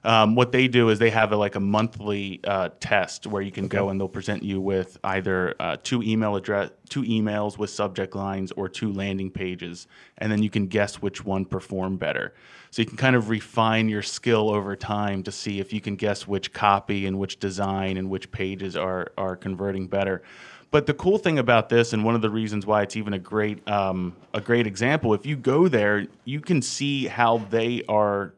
um, 0.04 0.34
what 0.34 0.52
they 0.52 0.68
do 0.68 0.90
is 0.90 0.99
they 0.99 1.11
have 1.11 1.32
a, 1.32 1.37
like 1.37 1.54
a 1.54 1.61
monthly 1.61 2.40
uh, 2.44 2.68
test 2.78 3.26
where 3.26 3.40
you 3.40 3.50
can 3.50 3.68
go 3.68 3.88
and 3.88 3.99
they'll 3.99 4.06
present 4.08 4.42
you 4.42 4.61
with 4.61 4.99
either 5.02 5.54
uh, 5.58 5.76
two 5.82 6.02
email 6.02 6.37
address, 6.37 6.70
two 6.90 7.02
emails 7.02 7.56
with 7.56 7.70
subject 7.70 8.14
lines, 8.14 8.52
or 8.52 8.68
two 8.68 8.92
landing 8.92 9.30
pages, 9.30 9.87
and 10.18 10.30
then 10.30 10.42
you 10.42 10.50
can 10.50 10.66
guess 10.66 10.96
which 10.96 11.25
one 11.25 11.46
performed 11.46 11.99
better. 11.99 12.34
So 12.70 12.82
you 12.82 12.87
can 12.87 12.99
kind 12.99 13.16
of 13.16 13.30
refine 13.30 13.88
your 13.88 14.02
skill 14.02 14.50
over 14.50 14.76
time 14.76 15.23
to 15.23 15.32
see 15.32 15.58
if 15.58 15.73
you 15.73 15.80
can 15.80 15.96
guess 15.96 16.26
which 16.26 16.52
copy 16.52 17.06
and 17.06 17.18
which 17.18 17.38
design 17.38 17.96
and 17.96 18.11
which 18.11 18.30
pages 18.30 18.76
are 18.76 19.12
are 19.16 19.37
converting 19.37 19.87
better. 19.87 20.23
But 20.70 20.87
the 20.87 20.94
cool 20.94 21.18
thing 21.18 21.38
about 21.38 21.68
this, 21.68 21.92
and 21.92 22.04
one 22.04 22.16
of 22.16 22.20
the 22.20 22.30
reasons 22.30 22.66
why 22.66 22.82
it's 22.82 22.96
even 22.96 23.14
a 23.14 23.18
great 23.18 23.66
um, 23.68 24.16
a 24.34 24.40
great 24.40 24.66
example, 24.66 25.14
if 25.14 25.25
you 25.25 25.37
go 25.37 25.68
there, 25.68 26.08
you 26.25 26.40
can 26.40 26.61
see 26.61 27.06
how 27.06 27.38
they 27.38 27.84
are 27.88 28.34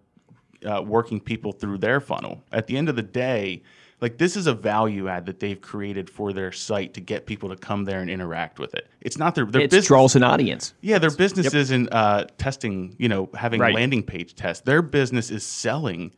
uh, 0.66 0.82
working 0.82 1.20
people 1.20 1.52
through 1.52 1.78
their 1.78 2.00
funnel. 2.00 2.42
At 2.52 2.66
the 2.66 2.76
end 2.76 2.88
of 2.88 2.96
the 2.96 3.02
day, 3.02 3.62
like 4.00 4.18
this 4.18 4.36
is 4.36 4.46
a 4.46 4.52
value 4.52 5.08
add 5.08 5.24
that 5.26 5.40
they've 5.40 5.60
created 5.60 6.10
for 6.10 6.32
their 6.32 6.52
site 6.52 6.92
to 6.94 7.00
get 7.00 7.24
people 7.24 7.48
to 7.48 7.56
come 7.56 7.84
there 7.84 8.00
and 8.00 8.10
interact 8.10 8.58
with 8.58 8.74
it. 8.74 8.88
It's 9.00 9.16
not 9.16 9.34
their 9.34 9.46
their 9.46 9.62
it 9.62 9.70
business. 9.70 9.86
draws 9.86 10.16
an 10.16 10.22
audience. 10.22 10.74
Yeah, 10.82 10.98
their 10.98 11.10
business 11.10 11.54
isn't 11.54 11.92
uh, 11.92 12.26
testing, 12.36 12.94
you 12.98 13.08
know, 13.08 13.30
having 13.34 13.60
Right. 13.60 13.74
landing 13.74 14.02
page 14.02 14.34
tests. 14.34 14.62
Their 14.64 14.82
business 14.82 15.30
is 15.30 15.44
selling 15.44 16.12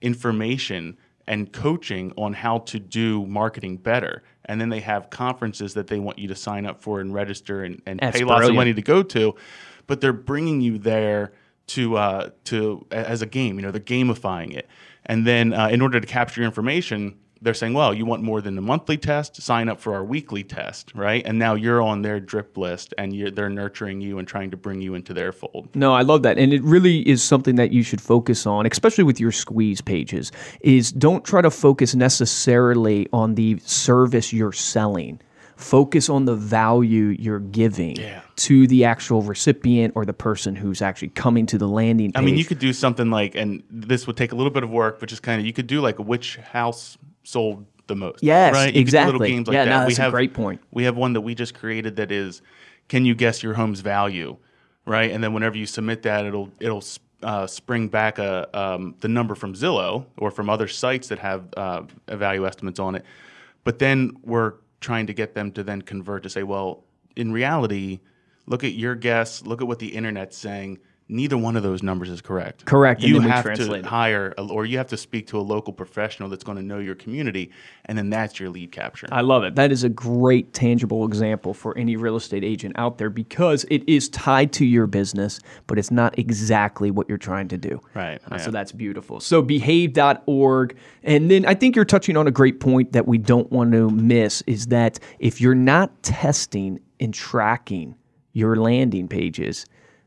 information 0.00 0.96
and 1.26 1.52
coaching 1.52 2.12
on 2.16 2.32
how 2.32 2.58
to 2.58 2.78
do 2.78 3.26
marketing 3.26 3.76
better. 3.78 4.22
And 4.44 4.60
then 4.60 4.68
they 4.68 4.80
have 4.80 5.10
conferences 5.10 5.74
that 5.74 5.88
they 5.88 5.98
want 5.98 6.18
you 6.18 6.28
to 6.28 6.36
sign 6.36 6.66
up 6.66 6.80
for 6.80 7.00
and 7.00 7.12
register 7.12 7.64
and, 7.64 7.82
and 7.86 7.98
That's 7.98 8.18
pay 8.18 8.24
lots 8.24 8.48
of 8.48 8.54
money 8.54 8.72
to 8.74 8.82
go 8.82 9.02
to. 9.02 9.34
But 9.88 10.00
they're 10.00 10.12
bringing 10.12 10.60
you 10.60 10.78
there 10.78 11.32
to 11.68 11.96
uh, 11.96 12.30
to 12.44 12.86
as 12.90 13.22
a 13.22 13.26
game. 13.26 13.56
You 13.56 13.62
know, 13.62 13.70
they're 13.70 13.80
gamifying 13.80 14.54
it. 14.54 14.68
And 15.04 15.26
then 15.26 15.52
uh, 15.52 15.68
in 15.68 15.80
order 15.80 16.00
to 16.00 16.06
capture 16.06 16.40
your 16.40 16.46
information, 16.46 17.16
they're 17.42 17.54
saying, 17.54 17.74
well, 17.74 17.92
you 17.92 18.06
want 18.06 18.22
more 18.22 18.40
than 18.40 18.56
a 18.56 18.60
monthly 18.60 18.96
test? 18.96 19.40
Sign 19.40 19.68
up 19.68 19.80
for 19.80 19.94
our 19.94 20.04
weekly 20.04 20.42
test, 20.42 20.92
right? 20.94 21.22
And 21.26 21.38
now 21.38 21.54
you're 21.54 21.82
on 21.82 22.02
their 22.02 22.18
drip 22.18 22.56
list, 22.56 22.94
and 22.96 23.12
they're 23.36 23.50
nurturing 23.50 24.00
you 24.00 24.18
and 24.18 24.26
trying 24.26 24.50
to 24.50 24.56
bring 24.56 24.80
you 24.80 24.94
into 24.94 25.12
their 25.12 25.32
fold. 25.32 25.68
No, 25.74 25.92
I 25.94 26.02
love 26.02 26.22
that. 26.22 26.38
And 26.38 26.52
it 26.52 26.62
really 26.62 27.06
is 27.08 27.22
something 27.22 27.56
that 27.56 27.72
you 27.72 27.82
should 27.82 28.00
focus 28.00 28.46
on, 28.46 28.66
especially 28.66 29.04
with 29.04 29.20
your 29.20 29.32
squeeze 29.32 29.80
pages, 29.80 30.32
is 30.62 30.90
don't 30.90 31.24
try 31.24 31.42
to 31.42 31.50
focus 31.50 31.94
necessarily 31.94 33.06
on 33.12 33.34
the 33.34 33.58
service 33.64 34.32
you're 34.32 34.52
selling. 34.52 35.20
Focus 35.56 36.10
on 36.10 36.26
the 36.26 36.34
value 36.36 37.16
you're 37.18 37.40
giving 37.40 37.96
Yeah. 37.96 38.20
to 38.36 38.66
the 38.66 38.84
actual 38.84 39.22
recipient 39.22 39.94
or 39.96 40.04
the 40.04 40.12
person 40.12 40.54
who's 40.54 40.82
actually 40.82 41.08
coming 41.08 41.46
to 41.46 41.56
the 41.58 41.66
landing 41.66 42.12
page. 42.12 42.20
I 42.22 42.24
mean, 42.24 42.36
you 42.36 42.44
could 42.44 42.58
do 42.58 42.72
something 42.74 43.10
like, 43.10 43.34
and 43.34 43.62
this 43.70 44.06
would 44.06 44.16
take 44.18 44.32
a 44.32 44.34
little 44.36 44.50
bit 44.52 44.62
of 44.62 44.70
work, 44.70 45.00
but 45.00 45.08
just 45.08 45.22
kind 45.22 45.40
of, 45.40 45.46
you 45.46 45.54
could 45.54 45.66
do 45.66 45.80
like 45.80 45.98
which 45.98 46.36
house 46.36 46.98
sold 47.24 47.64
the 47.86 47.96
most. 47.96 48.22
Yes, 48.22 48.52
right? 48.52 48.66
You 48.66 48.84
do 48.84 48.96
little 48.98 49.12
exactly. 49.14 49.28
games 49.30 49.48
like 49.48 49.54
Yeah, 49.54 49.64
that. 49.64 49.70
no, 49.70 49.86
we 49.86 49.94
that's 49.94 50.08
a 50.08 50.10
great 50.10 50.34
point. 50.34 50.60
We 50.72 50.84
have 50.84 50.96
one 50.96 51.14
that 51.14 51.22
we 51.22 51.34
just 51.34 51.54
created 51.54 51.96
that 51.96 52.12
is, 52.12 52.42
can 52.88 53.06
you 53.06 53.14
guess 53.14 53.42
your 53.42 53.54
home's 53.54 53.80
value, 53.80 54.36
right? 54.84 55.10
And 55.10 55.24
then 55.24 55.32
whenever 55.32 55.56
you 55.56 55.66
submit 55.66 56.02
that, 56.02 56.26
it'll 56.26 56.50
it'll 56.60 56.84
uh, 57.22 57.46
spring 57.46 57.88
back 57.88 58.18
a 58.18 58.46
um, 58.52 58.94
the 59.00 59.08
number 59.08 59.34
from 59.34 59.54
Zillow 59.54 60.04
or 60.18 60.30
from 60.30 60.50
other 60.50 60.68
sites 60.68 61.08
that 61.08 61.18
have 61.20 61.44
uh, 61.56 61.82
value 62.08 62.46
estimates 62.46 62.78
on 62.78 62.94
it. 62.94 63.04
But 63.64 63.78
then 63.78 64.16
we're 64.22 64.54
trying 64.86 65.08
to 65.08 65.12
get 65.12 65.34
them 65.34 65.50
to 65.50 65.64
then 65.64 65.82
convert 65.82 66.22
to 66.22 66.30
say, 66.30 66.44
well, 66.44 66.84
in 67.16 67.32
reality, 67.32 67.98
look 68.46 68.62
at 68.62 68.74
your 68.74 68.94
guess, 68.94 69.42
look 69.42 69.60
at 69.60 69.66
what 69.66 69.80
the 69.80 69.88
internet's 69.88 70.36
saying. 70.38 70.78
Neither 71.08 71.38
one 71.38 71.54
of 71.56 71.62
those 71.62 71.84
numbers 71.84 72.10
is 72.10 72.20
correct. 72.20 72.64
Correct, 72.64 73.00
You 73.00 73.20
have 73.20 73.44
to 73.54 73.82
hire, 73.84 74.34
a, 74.36 74.42
or 74.44 74.66
you 74.66 74.76
have 74.78 74.88
to 74.88 74.96
speak 74.96 75.28
to 75.28 75.38
a 75.38 75.40
local 75.40 75.72
professional 75.72 76.28
that's 76.28 76.42
going 76.42 76.56
to 76.56 76.64
know 76.64 76.78
your 76.80 76.96
community, 76.96 77.52
and 77.84 77.96
then 77.96 78.10
that's 78.10 78.40
your 78.40 78.50
lead 78.50 78.72
capture. 78.72 79.06
I 79.12 79.20
love 79.20 79.44
it. 79.44 79.54
That 79.54 79.70
is 79.70 79.84
a 79.84 79.88
great 79.88 80.52
tangible 80.52 81.04
example 81.06 81.54
for 81.54 81.78
any 81.78 81.94
real 81.94 82.16
estate 82.16 82.42
agent 82.42 82.74
out 82.76 82.98
there 82.98 83.08
because 83.08 83.64
it 83.70 83.88
is 83.88 84.08
tied 84.08 84.52
to 84.54 84.64
your 84.64 84.88
business, 84.88 85.38
but 85.68 85.78
it's 85.78 85.92
not 85.92 86.18
exactly 86.18 86.90
what 86.90 87.08
you're 87.08 87.18
trying 87.18 87.46
to 87.48 87.56
do. 87.58 87.80
Right, 87.94 88.20
Uh, 88.28 88.38
So 88.38 88.50
that's 88.50 88.72
beautiful. 88.72 89.20
So 89.20 89.42
behave.org. 89.42 90.76
And 91.04 91.30
then 91.30 91.46
I 91.46 91.54
think 91.54 91.76
you're 91.76 91.84
touching 91.84 92.16
on 92.16 92.26
a 92.26 92.32
great 92.32 92.58
point 92.58 92.92
that 92.94 93.06
we 93.06 93.18
don't 93.18 93.50
want 93.52 93.70
to 93.72 93.90
miss 93.90 94.42
is 94.48 94.66
that 94.66 94.98
if 95.20 95.40
you're 95.40 95.54
not 95.54 96.02
testing 96.02 96.80
and 96.98 97.14
tracking 97.14 97.94
your 98.32 98.56
landing 98.56 99.06
pages, 99.06 99.66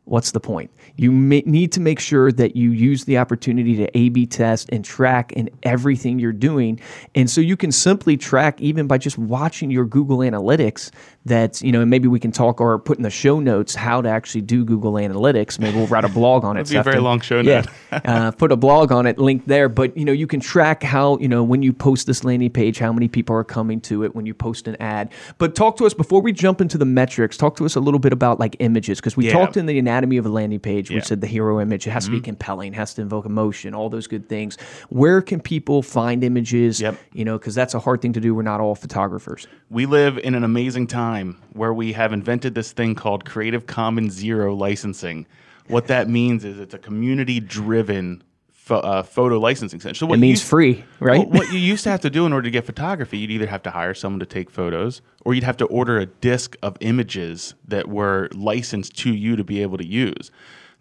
what's 0.10 0.32
the 0.32 0.40
point? 0.40 0.72
You 0.98 1.12
may, 1.12 1.44
need 1.46 1.72
to 1.74 1.80
make 1.80 2.00
sure 2.00 2.32
that 2.32 2.56
you 2.56 2.72
use 2.72 3.06
the 3.06 3.18
opportunity 3.18 3.76
to 3.78 3.98
A 3.98 4.10
B 4.10 4.26
test 4.26 4.70
and 4.72 4.84
track 4.84 5.32
in 5.34 5.50
everything 5.64 6.20
you're 6.20 6.32
doing. 6.32 6.80
And 7.16 7.30
so 7.30 7.42
you 7.42 7.56
can 7.56 7.72
simply 7.72 8.18
track 8.18 8.60
even 8.60 8.88
by 8.88 8.98
just 8.98 9.18
watching 9.18 9.72
your 9.72 9.86
Google 9.86 10.20
Analytics 10.20 10.92
that, 11.30 11.62
you 11.62 11.72
know, 11.72 11.82
and 11.82 11.90
maybe 11.90 12.08
we 12.08 12.20
can 12.20 12.32
talk 12.32 12.60
or 12.62 12.78
put 12.78 12.98
in 12.98 13.04
the 13.04 13.10
show 13.10 13.40
notes 13.40 13.74
how 13.74 14.02
to 14.02 14.10
actually 14.10 14.42
do 14.42 14.66
Google 14.66 14.94
Analytics. 14.94 15.58
Maybe 15.60 15.78
we'll 15.78 15.88
write 15.88 16.04
a 16.04 16.10
blog 16.10 16.44
on 16.44 16.58
it. 16.58 16.60
That'd 16.68 16.72
be 16.74 16.78
a 16.78 16.84
very 16.84 17.00
long 17.02 17.22
show 17.22 17.40
Yeah. 17.40 17.62
note. 17.92 18.02
uh, 18.06 18.32
put 18.32 18.52
a 18.52 18.56
blog 18.58 18.92
on 18.92 19.06
it, 19.06 19.18
link 19.18 19.46
there. 19.46 19.70
But 19.70 19.96
you 19.98 20.06
know, 20.06 20.12
you 20.12 20.28
can 20.28 20.40
track 20.40 20.84
how 20.84 21.18
you 21.20 21.28
know 21.28 21.44
when 21.44 21.64
you 21.64 21.72
post 21.74 22.06
this 22.08 22.24
landing 22.24 22.50
page, 22.52 22.80
how 22.80 22.92
many 22.94 23.08
people 23.08 23.36
are 23.36 23.44
coming 23.44 23.80
to 23.82 24.04
it 24.04 24.16
when 24.16 24.26
you 24.26 24.34
post 24.34 24.68
an 24.68 24.76
ad. 24.82 25.12
But 25.38 25.56
talk 25.56 25.78
to 25.78 25.86
us 25.86 25.94
before 25.94 26.22
we 26.22 26.32
jump 26.34 26.62
into 26.62 26.78
the 26.78 26.86
metrics. 26.86 27.38
Talk 27.38 27.56
to 27.58 27.66
us 27.66 27.76
a 27.76 27.80
little 27.80 28.00
bit 28.00 28.12
about 28.14 28.40
like 28.40 28.56
images 28.60 29.00
because 29.00 29.16
we 29.16 29.28
Yeah. 29.28 29.34
talked 29.34 29.58
in 29.58 29.66
the 29.66 29.80
anatomy 29.80 30.18
of 30.18 30.26
a 30.26 30.30
landing 30.30 30.60
page. 30.60 30.90
We 30.90 30.96
Yeah. 30.96 31.02
Mm-hmm. 31.02 31.08
said 31.08 31.22
the 31.22 31.28
hero 31.28 31.60
image 31.62 31.88
it 31.88 31.92
has 31.92 32.06
to 32.06 32.12
be 32.12 32.20
compelling, 32.22 32.74
has 32.74 32.94
to 32.96 33.02
invoke 33.02 33.26
emotion, 33.26 33.74
all 33.74 33.90
those 33.90 34.08
good 34.08 34.28
things. 34.28 34.58
Where 34.90 35.22
can 35.22 35.40
people 35.40 35.82
find 35.82 36.24
images? 36.24 36.82
Yep. 36.82 36.98
You 37.14 37.26
know, 37.26 37.38
because 37.38 37.56
that's 37.56 37.74
a 37.74 37.80
hard 37.80 38.02
thing 38.02 38.14
to 38.14 38.20
do. 38.20 38.34
We're 38.36 38.42
not 38.44 38.60
all 38.60 38.76
photographers. 38.76 39.48
We 39.70 39.86
live 39.86 40.18
in 40.18 40.34
an 40.36 40.44
amazing 40.44 40.88
time 40.88 41.19
where 41.54 41.74
we 41.74 41.94
have 41.94 42.14
invented 42.14 42.56
this 42.56 42.72
thing 42.72 42.96
called 42.96 43.26
Creative 43.26 43.66
Commons 43.66 44.14
Zero 44.14 44.54
licensing. 44.56 45.26
What 45.68 45.88
that 45.88 46.10
means 46.10 46.44
is 46.46 46.60
it's 46.60 46.74
a 46.74 46.80
community 46.80 47.40
driven 47.40 48.24
uh, 48.70 49.02
photo 49.02 49.40
licensing 49.40 49.80
center. 49.80 49.96
So 49.96 50.06
what 50.06 50.20
It 50.20 50.22
means 50.22 50.42
you- 50.42 50.48
free, 50.48 50.84
right? 51.00 51.20
Well, 51.20 51.40
what 51.40 51.52
you 51.52 51.58
used 51.60 51.84
to 51.86 51.90
have 51.90 52.02
to 52.02 52.10
do 52.10 52.26
in 52.28 52.34
order 52.34 52.46
to 52.46 52.52
get 52.52 52.66
photography, 52.66 53.18
you'd 53.18 53.32
either 53.32 53.48
have 53.48 53.64
to 53.64 53.72
hire 53.72 53.94
someone 53.96 54.20
to 54.20 54.26
take 54.28 54.50
photos, 54.52 55.02
or 55.26 55.34
you'd 55.34 55.44
have 55.44 55.58
to 55.58 55.66
order 55.66 55.98
a 55.98 56.06
disc 56.06 56.56
of 56.62 56.78
images 56.82 57.56
that 57.68 57.88
were 57.90 58.30
licensed 58.34 58.96
to 59.00 59.14
you 59.14 59.36
to 59.36 59.44
be 59.44 59.62
able 59.64 59.78
to 59.80 59.86
use. 59.88 60.30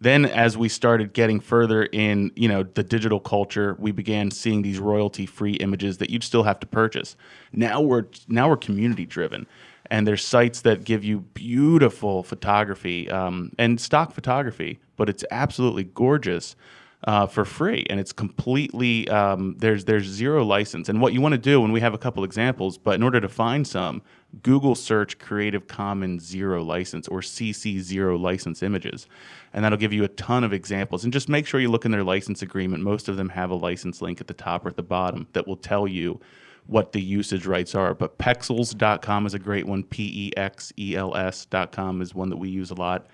Then, 0.00 0.26
as 0.26 0.56
we 0.56 0.68
started 0.68 1.12
getting 1.12 1.40
further 1.40 1.82
in, 1.84 2.30
you 2.36 2.46
know, 2.46 2.62
the 2.62 2.84
digital 2.84 3.18
culture, 3.18 3.74
we 3.80 3.90
began 3.90 4.30
seeing 4.30 4.62
these 4.62 4.78
royalty-free 4.78 5.54
images 5.54 5.96
that 5.98 6.10
you'd 6.10 6.22
still 6.22 6.44
have 6.44 6.60
to 6.60 6.66
purchase. 6.66 7.16
Now 7.52 7.80
we're 7.80 8.04
now 8.28 8.48
we're 8.48 8.58
community-driven, 8.58 9.46
and 9.90 10.06
there's 10.06 10.24
sites 10.24 10.62
that 10.62 10.84
give 10.84 11.04
you 11.04 11.20
beautiful 11.20 12.22
photography 12.22 13.10
um, 13.10 13.52
and 13.58 13.80
stock 13.80 14.12
photography, 14.12 14.78
but 14.96 15.08
it's 15.08 15.24
absolutely 15.30 15.84
gorgeous 15.84 16.56
uh, 17.04 17.26
for 17.26 17.44
free, 17.44 17.86
and 17.88 18.00
it's 18.00 18.12
completely 18.12 19.08
um, 19.08 19.54
there's 19.58 19.84
there's 19.84 20.04
zero 20.04 20.44
license. 20.44 20.88
And 20.88 21.00
what 21.00 21.12
you 21.12 21.20
want 21.20 21.32
to 21.32 21.38
do, 21.38 21.62
and 21.62 21.72
we 21.72 21.80
have 21.80 21.94
a 21.94 21.98
couple 21.98 22.24
examples, 22.24 22.76
but 22.76 22.96
in 22.96 23.02
order 23.02 23.20
to 23.20 23.28
find 23.28 23.66
some, 23.66 24.02
Google 24.42 24.74
search 24.74 25.18
Creative 25.18 25.66
Commons 25.68 26.24
zero 26.24 26.62
license 26.62 27.06
or 27.06 27.20
CC 27.20 27.78
zero 27.78 28.16
license 28.16 28.64
images, 28.64 29.06
and 29.52 29.64
that'll 29.64 29.78
give 29.78 29.92
you 29.92 30.02
a 30.02 30.08
ton 30.08 30.42
of 30.42 30.52
examples. 30.52 31.04
And 31.04 31.12
just 31.12 31.28
make 31.28 31.46
sure 31.46 31.60
you 31.60 31.70
look 31.70 31.84
in 31.84 31.92
their 31.92 32.04
license 32.04 32.42
agreement. 32.42 32.82
Most 32.82 33.08
of 33.08 33.16
them 33.16 33.28
have 33.28 33.50
a 33.50 33.54
license 33.54 34.02
link 34.02 34.20
at 34.20 34.26
the 34.26 34.34
top 34.34 34.66
or 34.66 34.68
at 34.68 34.76
the 34.76 34.82
bottom 34.82 35.28
that 35.34 35.46
will 35.46 35.56
tell 35.56 35.86
you 35.86 36.20
what 36.68 36.92
the 36.92 37.00
usage 37.00 37.46
rights 37.46 37.74
are. 37.74 37.94
But 37.94 38.18
pexels.com 38.18 39.26
is 39.26 39.34
a 39.34 39.38
great 39.38 39.66
one. 39.66 39.82
P 39.82 40.28
E 40.28 40.36
X 40.36 40.72
E 40.78 40.94
L 40.94 41.16
S.com 41.16 42.00
is 42.00 42.14
one 42.14 42.30
that 42.30 42.36
we 42.36 42.48
use 42.48 42.70
a 42.70 42.74
lot. 42.74 43.08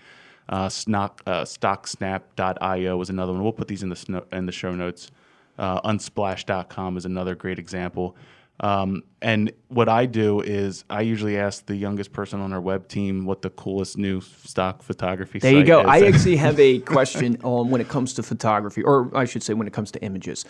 Uh, 0.46 0.68
stock, 0.68 1.23
uh, 1.26 1.42
stocksnap.io 1.42 3.00
is 3.00 3.08
another 3.08 3.32
one. 3.32 3.42
We'll 3.42 3.52
put 3.52 3.68
these 3.68 3.82
in 3.82 3.88
the 3.88 3.96
sno- 3.96 4.26
in 4.30 4.44
the 4.44 4.52
show 4.52 4.75
notes. 4.75 5.11
Uh, 5.58 5.80
unsplash.com 5.82 6.96
is 6.96 7.06
another 7.06 7.34
great 7.34 7.58
example. 7.58 8.16
Um, 8.61 9.02
and 9.20 9.52
what 9.68 9.88
I 9.88 10.06
do 10.06 10.40
is 10.40 10.84
I 10.88 11.00
usually 11.00 11.38
ask 11.38 11.66
the 11.66 11.75
youngest 11.75 12.12
person 12.12 12.40
on 12.40 12.52
our 12.52 12.61
web 12.61 12.87
team 12.88 13.25
what 13.25 13.42
the 13.42 13.50
coolest 13.50 13.96
new 13.96 14.20
stock 14.20 14.82
photography. 14.82 15.38
There 15.38 15.52
you 15.52 15.64
go. 15.64 15.80
is. 15.80 15.87
I 15.87 16.06
actually 16.06 16.37
have 16.49 16.58
a 16.61 16.80
question 16.80 17.38
on 17.42 17.70
when 17.70 17.80
it 17.80 17.88
comes 17.88 18.14
to 18.14 18.23
photography, 18.23 18.82
or 18.82 19.16
I 19.16 19.25
should 19.25 19.42
say, 19.42 19.54
when 19.54 19.66
it 19.66 19.73
comes 19.73 19.90
to 19.92 20.02
images. 20.02 20.44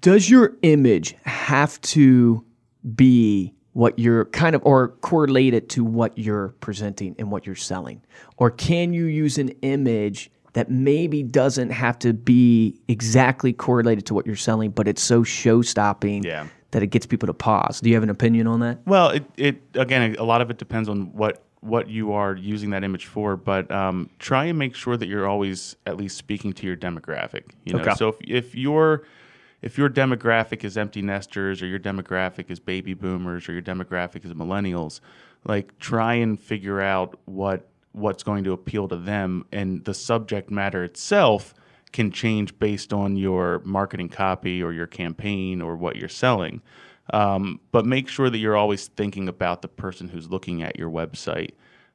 Does 0.00 0.30
your 0.30 0.56
image 0.62 1.14
have 1.24 1.80
to 1.82 2.44
be 2.94 3.54
what 3.72 3.98
you're 3.98 4.26
kind 4.26 4.54
of, 4.56 4.62
or 4.64 4.88
correlate 5.00 5.54
it 5.54 5.68
to 5.70 5.84
what 5.84 6.16
you're 6.18 6.48
presenting 6.60 7.14
and 7.18 7.30
what 7.30 7.46
you're 7.46 7.54
selling? 7.54 8.02
Or 8.36 8.50
can 8.50 8.92
you 8.92 9.04
use 9.06 9.38
an 9.38 9.50
image 9.62 10.30
that 10.54 10.70
maybe 10.70 11.22
doesn't 11.22 11.70
have 11.70 11.98
to 12.00 12.12
be 12.12 12.80
exactly 12.88 13.52
correlated 13.52 14.06
to 14.06 14.14
what 14.14 14.26
you're 14.26 14.34
selling, 14.36 14.70
but 14.70 14.88
it's 14.88 15.02
so 15.02 15.22
show 15.22 15.62
stopping 15.62 16.24
Yeah. 16.24 16.46
that 16.72 16.82
it 16.82 16.88
gets 16.88 17.06
people 17.06 17.26
to 17.26 17.34
pause? 17.34 17.80
Do 17.80 17.88
you 17.88 17.94
have 17.94 18.02
an 18.02 18.10
opinion 18.10 18.46
on 18.46 18.60
that? 18.60 18.80
Well, 18.86 19.10
it, 19.10 19.24
it 19.36 19.62
again, 19.74 20.16
a 20.18 20.24
lot 20.24 20.40
of 20.40 20.50
it 20.50 20.58
depends 20.58 20.88
on 20.88 21.12
what 21.12 21.42
what 21.60 21.88
you 21.88 22.12
are 22.12 22.36
using 22.36 22.70
that 22.70 22.84
image 22.84 23.06
for, 23.06 23.36
but 23.36 23.68
um, 23.72 24.08
try 24.20 24.44
and 24.44 24.56
make 24.56 24.76
sure 24.76 24.96
that 24.96 25.06
you're 25.08 25.26
always 25.26 25.74
at 25.86 25.96
least 25.96 26.16
speaking 26.16 26.52
to 26.52 26.64
your 26.66 26.76
demographic. 26.76 27.42
You 27.64 27.74
know, 27.74 27.80
Okay. 27.80 27.94
so 27.94 28.08
if 28.10 28.16
if 28.22 28.54
your 28.54 29.02
if 29.62 29.76
your 29.76 29.88
demographic 29.88 30.64
is 30.64 30.76
empty 30.76 31.02
nesters 31.02 31.62
or 31.62 31.66
your 31.66 31.78
demographic 31.78 32.50
is 32.50 32.60
baby 32.60 32.94
boomers 32.94 33.48
or 33.48 33.52
your 33.52 33.62
demographic 33.62 34.24
is 34.24 34.32
millennials, 34.32 35.00
like 35.44 35.78
try 35.78 36.14
and 36.14 36.40
figure 36.40 36.80
out 36.80 37.18
what 37.24 37.68
what's 37.92 38.22
going 38.22 38.44
to 38.44 38.52
appeal 38.52 38.86
to 38.86 38.96
them 38.96 39.44
and 39.50 39.84
the 39.84 39.94
subject 39.94 40.50
matter 40.50 40.84
itself 40.84 41.54
can 41.90 42.12
change 42.12 42.56
based 42.58 42.92
on 42.92 43.16
your 43.16 43.60
marketing 43.64 44.08
copy 44.08 44.62
or 44.62 44.72
your 44.72 44.86
campaign 44.86 45.60
or 45.60 45.74
what 45.74 45.96
you're 45.96 46.08
selling. 46.08 46.60
Um, 47.12 47.60
but 47.72 47.86
make 47.86 48.08
sure 48.08 48.28
that 48.28 48.38
you're 48.38 48.56
always 48.56 48.88
thinking 48.88 49.28
about 49.28 49.62
the 49.62 49.68
person 49.68 50.08
who's 50.08 50.28
looking 50.30 50.62
at 50.62 50.78
your 50.78 50.90
website 50.90 51.52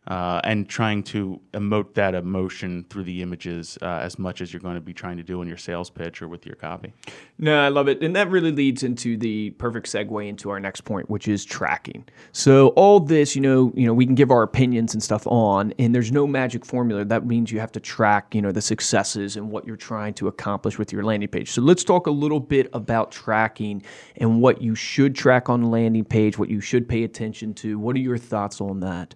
uh, 0.08 0.42
and 0.44 0.68
trying 0.68 1.02
to 1.02 1.40
emote 1.54 1.94
that 1.94 2.14
emotion 2.14 2.86
through 2.90 3.04
the 3.04 3.22
images 3.22 3.78
uh, 3.82 4.00
as 4.02 4.20
much 4.20 4.42
as 4.42 4.52
you're 4.52 4.60
going 4.60 4.76
to 4.76 4.82
be 4.82 4.94
trying 4.94 5.18
to 5.18 5.24
do 5.24 5.42
in 5.42 5.48
your 5.48 5.58
sales 5.58 5.90
pitch 5.90 6.22
or 6.22 6.28
with 6.28 6.46
your 6.46 6.56
copy. 6.56 6.94
No, 7.38 7.60
I 7.60 7.70
love 7.70 7.88
it. 7.88 8.02
And 8.04 8.16
that 8.16 8.30
really 8.30 8.52
leads 8.52 8.84
into 8.84 9.18
the 9.18 9.52
perfect 9.52 9.88
segue 9.88 10.28
into 10.28 10.50
our 10.50 10.60
next 10.60 10.82
point, 10.82 11.10
which 11.10 11.28
is 11.28 11.46
tracking. 11.46 12.06
So 12.34 12.70
all 12.70 13.00
this, 13.00 13.36
you 13.36 13.42
know, 13.42 13.72
you 13.76 13.86
know, 13.86 13.94
we 13.94 14.06
can 14.06 14.16
give 14.16 14.30
our 14.30 14.44
opinions 14.44 14.94
and 14.94 15.02
stuff 15.02 15.26
on, 15.28 15.74
and 15.80 15.96
there's 15.96 16.12
no 16.12 16.28
magic 16.28 16.66
formula. 16.66 17.06
That 17.06 17.26
means 17.26 17.52
you 17.52 17.60
have 17.60 17.72
to 17.74 17.80
track, 17.80 18.36
you 18.36 18.42
know, 18.42 18.52
the 18.52 18.62
successes 18.62 19.38
and 19.38 19.50
what 19.50 19.66
you're 19.66 19.78
trying 19.78 20.14
to 20.16 20.28
accomplish 20.28 20.78
with 20.78 20.92
your 20.92 21.04
landing 21.04 21.30
page. 21.30 21.52
So 21.52 21.62
let's 21.62 21.84
talk 21.84 22.08
a 22.08 22.12
little 22.12 22.40
bit 22.42 22.70
about 22.74 23.12
tracking 23.12 23.84
and 24.18 24.42
what 24.42 24.62
you 24.62 24.76
should 24.76 25.16
track 25.16 25.50
on 25.50 25.62
the 25.62 25.68
landing 25.68 26.04
page, 26.04 26.38
what 26.38 26.50
you 26.50 26.60
should 26.60 26.90
pay 26.90 27.04
attention 27.04 27.54
to. 27.56 27.80
What 27.80 27.96
are 27.96 28.00
your 28.00 28.18
thoughts 28.18 28.60
on 28.60 28.82
that? 28.82 29.16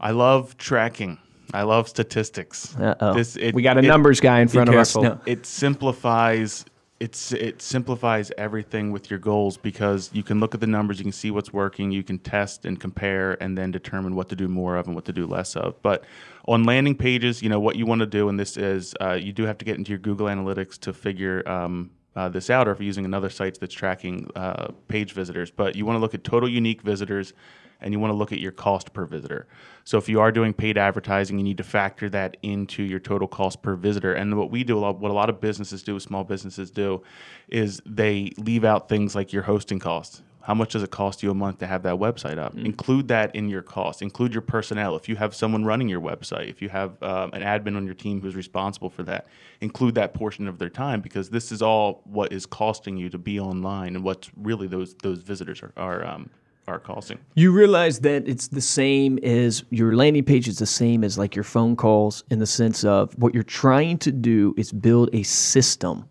I 0.00 0.10
love 0.12 0.56
tracking. 0.56 1.18
I 1.52 1.62
love 1.62 1.88
statistics. 1.88 2.76
Uh-oh. 2.76 3.14
This- 3.14 3.36
it- 3.36 3.54
We 3.54 3.62
got 3.62 3.76
a 3.76 3.80
it- 3.80 3.86
numbers 3.86 4.20
guy 4.20 4.40
in 4.40 4.48
front 4.48 4.68
of 4.68 4.76
us. 4.76 4.94
No. 4.96 5.18
It 5.26 5.46
simplifies 5.46 6.64
it's 7.00 7.30
it 7.32 7.62
simplifies 7.62 8.32
everything 8.36 8.90
with 8.90 9.08
your 9.08 9.20
goals 9.20 9.56
because 9.56 10.10
you 10.12 10.24
can 10.24 10.40
look 10.40 10.52
at 10.54 10.60
the 10.60 10.66
numbers, 10.66 10.98
you 10.98 11.04
can 11.04 11.12
see 11.12 11.30
what's 11.30 11.52
working, 11.52 11.92
you 11.92 12.02
can 12.02 12.18
test 12.18 12.64
and 12.64 12.80
compare, 12.80 13.40
and 13.40 13.56
then 13.56 13.70
determine 13.70 14.16
what 14.16 14.28
to 14.28 14.34
do 14.36 14.48
more 14.48 14.76
of 14.76 14.86
and 14.86 14.96
what 14.96 15.04
to 15.04 15.12
do 15.12 15.24
less 15.24 15.54
of. 15.54 15.80
But 15.82 16.02
on 16.48 16.64
landing 16.64 16.96
pages, 16.96 17.40
you 17.40 17.48
know 17.48 17.60
what 17.60 17.76
you 17.76 17.86
want 17.86 18.00
to 18.00 18.06
do, 18.06 18.28
and 18.28 18.38
this 18.38 18.56
is 18.56 18.94
uh, 19.00 19.12
you 19.12 19.32
do 19.32 19.44
have 19.44 19.58
to 19.58 19.64
get 19.64 19.78
into 19.78 19.90
your 19.90 20.00
Google 20.00 20.26
Analytics 20.26 20.76
to 20.80 20.92
figure 20.92 21.48
um, 21.48 21.90
uh, 22.16 22.28
this 22.28 22.50
out, 22.50 22.66
or 22.66 22.72
if 22.72 22.80
you're 22.80 22.86
using 22.86 23.04
another 23.04 23.30
site 23.30 23.60
that's 23.60 23.74
tracking 23.74 24.28
uh, 24.34 24.72
page 24.88 25.12
visitors. 25.12 25.52
But 25.52 25.76
you 25.76 25.86
want 25.86 25.98
to 25.98 26.00
look 26.00 26.14
at 26.14 26.24
total 26.24 26.48
unique 26.48 26.82
visitors 26.82 27.32
and 27.80 27.92
you 27.92 28.00
want 28.00 28.10
to 28.12 28.16
look 28.16 28.32
at 28.32 28.40
your 28.40 28.52
cost 28.52 28.92
per 28.92 29.04
visitor. 29.04 29.46
So 29.84 29.98
if 29.98 30.08
you 30.08 30.20
are 30.20 30.32
doing 30.32 30.52
paid 30.52 30.76
advertising, 30.76 31.38
you 31.38 31.44
need 31.44 31.58
to 31.58 31.64
factor 31.64 32.08
that 32.10 32.36
into 32.42 32.82
your 32.82 32.98
total 32.98 33.28
cost 33.28 33.62
per 33.62 33.74
visitor. 33.74 34.12
And 34.12 34.36
what 34.36 34.50
we 34.50 34.64
do, 34.64 34.78
a 34.78 34.80
lot, 34.80 34.98
what 34.98 35.10
a 35.10 35.14
lot 35.14 35.30
of 35.30 35.40
businesses 35.40 35.82
do, 35.82 35.98
small 36.00 36.24
businesses 36.24 36.70
do, 36.70 37.02
is 37.48 37.80
they 37.86 38.32
leave 38.36 38.64
out 38.64 38.88
things 38.88 39.14
like 39.14 39.32
your 39.32 39.42
hosting 39.42 39.78
costs. 39.78 40.22
How 40.48 40.54
much 40.54 40.72
does 40.72 40.82
it 40.82 40.90
cost 40.90 41.22
you 41.22 41.30
a 41.30 41.34
month 41.34 41.58
to 41.58 41.66
have 41.66 41.82
that 41.82 41.96
website 41.96 42.38
up? 42.38 42.56
Mm. 42.56 42.64
Include 42.64 43.08
that 43.08 43.34
in 43.34 43.50
your 43.50 43.60
cost. 43.60 44.00
Include 44.00 44.32
your 44.32 44.40
personnel. 44.40 44.96
If 44.96 45.06
you 45.06 45.14
have 45.16 45.34
someone 45.34 45.66
running 45.66 45.90
your 45.90 46.00
website, 46.00 46.48
if 46.48 46.62
you 46.62 46.70
have 46.70 47.02
um, 47.02 47.32
an 47.34 47.42
admin 47.42 47.76
on 47.76 47.84
your 47.84 47.94
team 47.94 48.22
who's 48.22 48.34
responsible 48.34 48.88
for 48.88 49.02
that, 49.02 49.26
include 49.60 49.94
that 49.96 50.14
portion 50.14 50.48
of 50.48 50.58
their 50.58 50.70
time 50.70 51.02
because 51.02 51.28
this 51.28 51.52
is 51.52 51.60
all 51.60 52.00
what 52.04 52.32
is 52.32 52.46
costing 52.46 52.96
you 52.96 53.10
to 53.10 53.18
be 53.18 53.38
online 53.38 53.94
and 53.94 54.02
what 54.02 54.30
really 54.38 54.66
those 54.66 54.94
those 55.02 55.18
visitors 55.18 55.62
are, 55.62 55.72
are 55.76 56.06
um, 56.06 56.30
are 56.68 56.78
costing. 56.78 57.18
You 57.34 57.52
realize 57.52 58.00
that 58.00 58.28
it's 58.28 58.48
the 58.48 58.60
same 58.60 59.18
as 59.22 59.64
your 59.70 59.94
landing 59.94 60.24
page 60.24 60.46
is 60.48 60.58
the 60.58 60.66
same 60.66 61.02
as 61.02 61.18
like 61.18 61.34
your 61.34 61.44
phone 61.44 61.76
calls 61.76 62.24
in 62.30 62.38
the 62.38 62.46
sense 62.46 62.84
of 62.84 63.16
what 63.18 63.34
you're 63.34 63.42
trying 63.42 63.98
to 63.98 64.12
do 64.12 64.54
is 64.56 64.72
build 64.72 65.10
a 65.12 65.22
system 65.22 66.08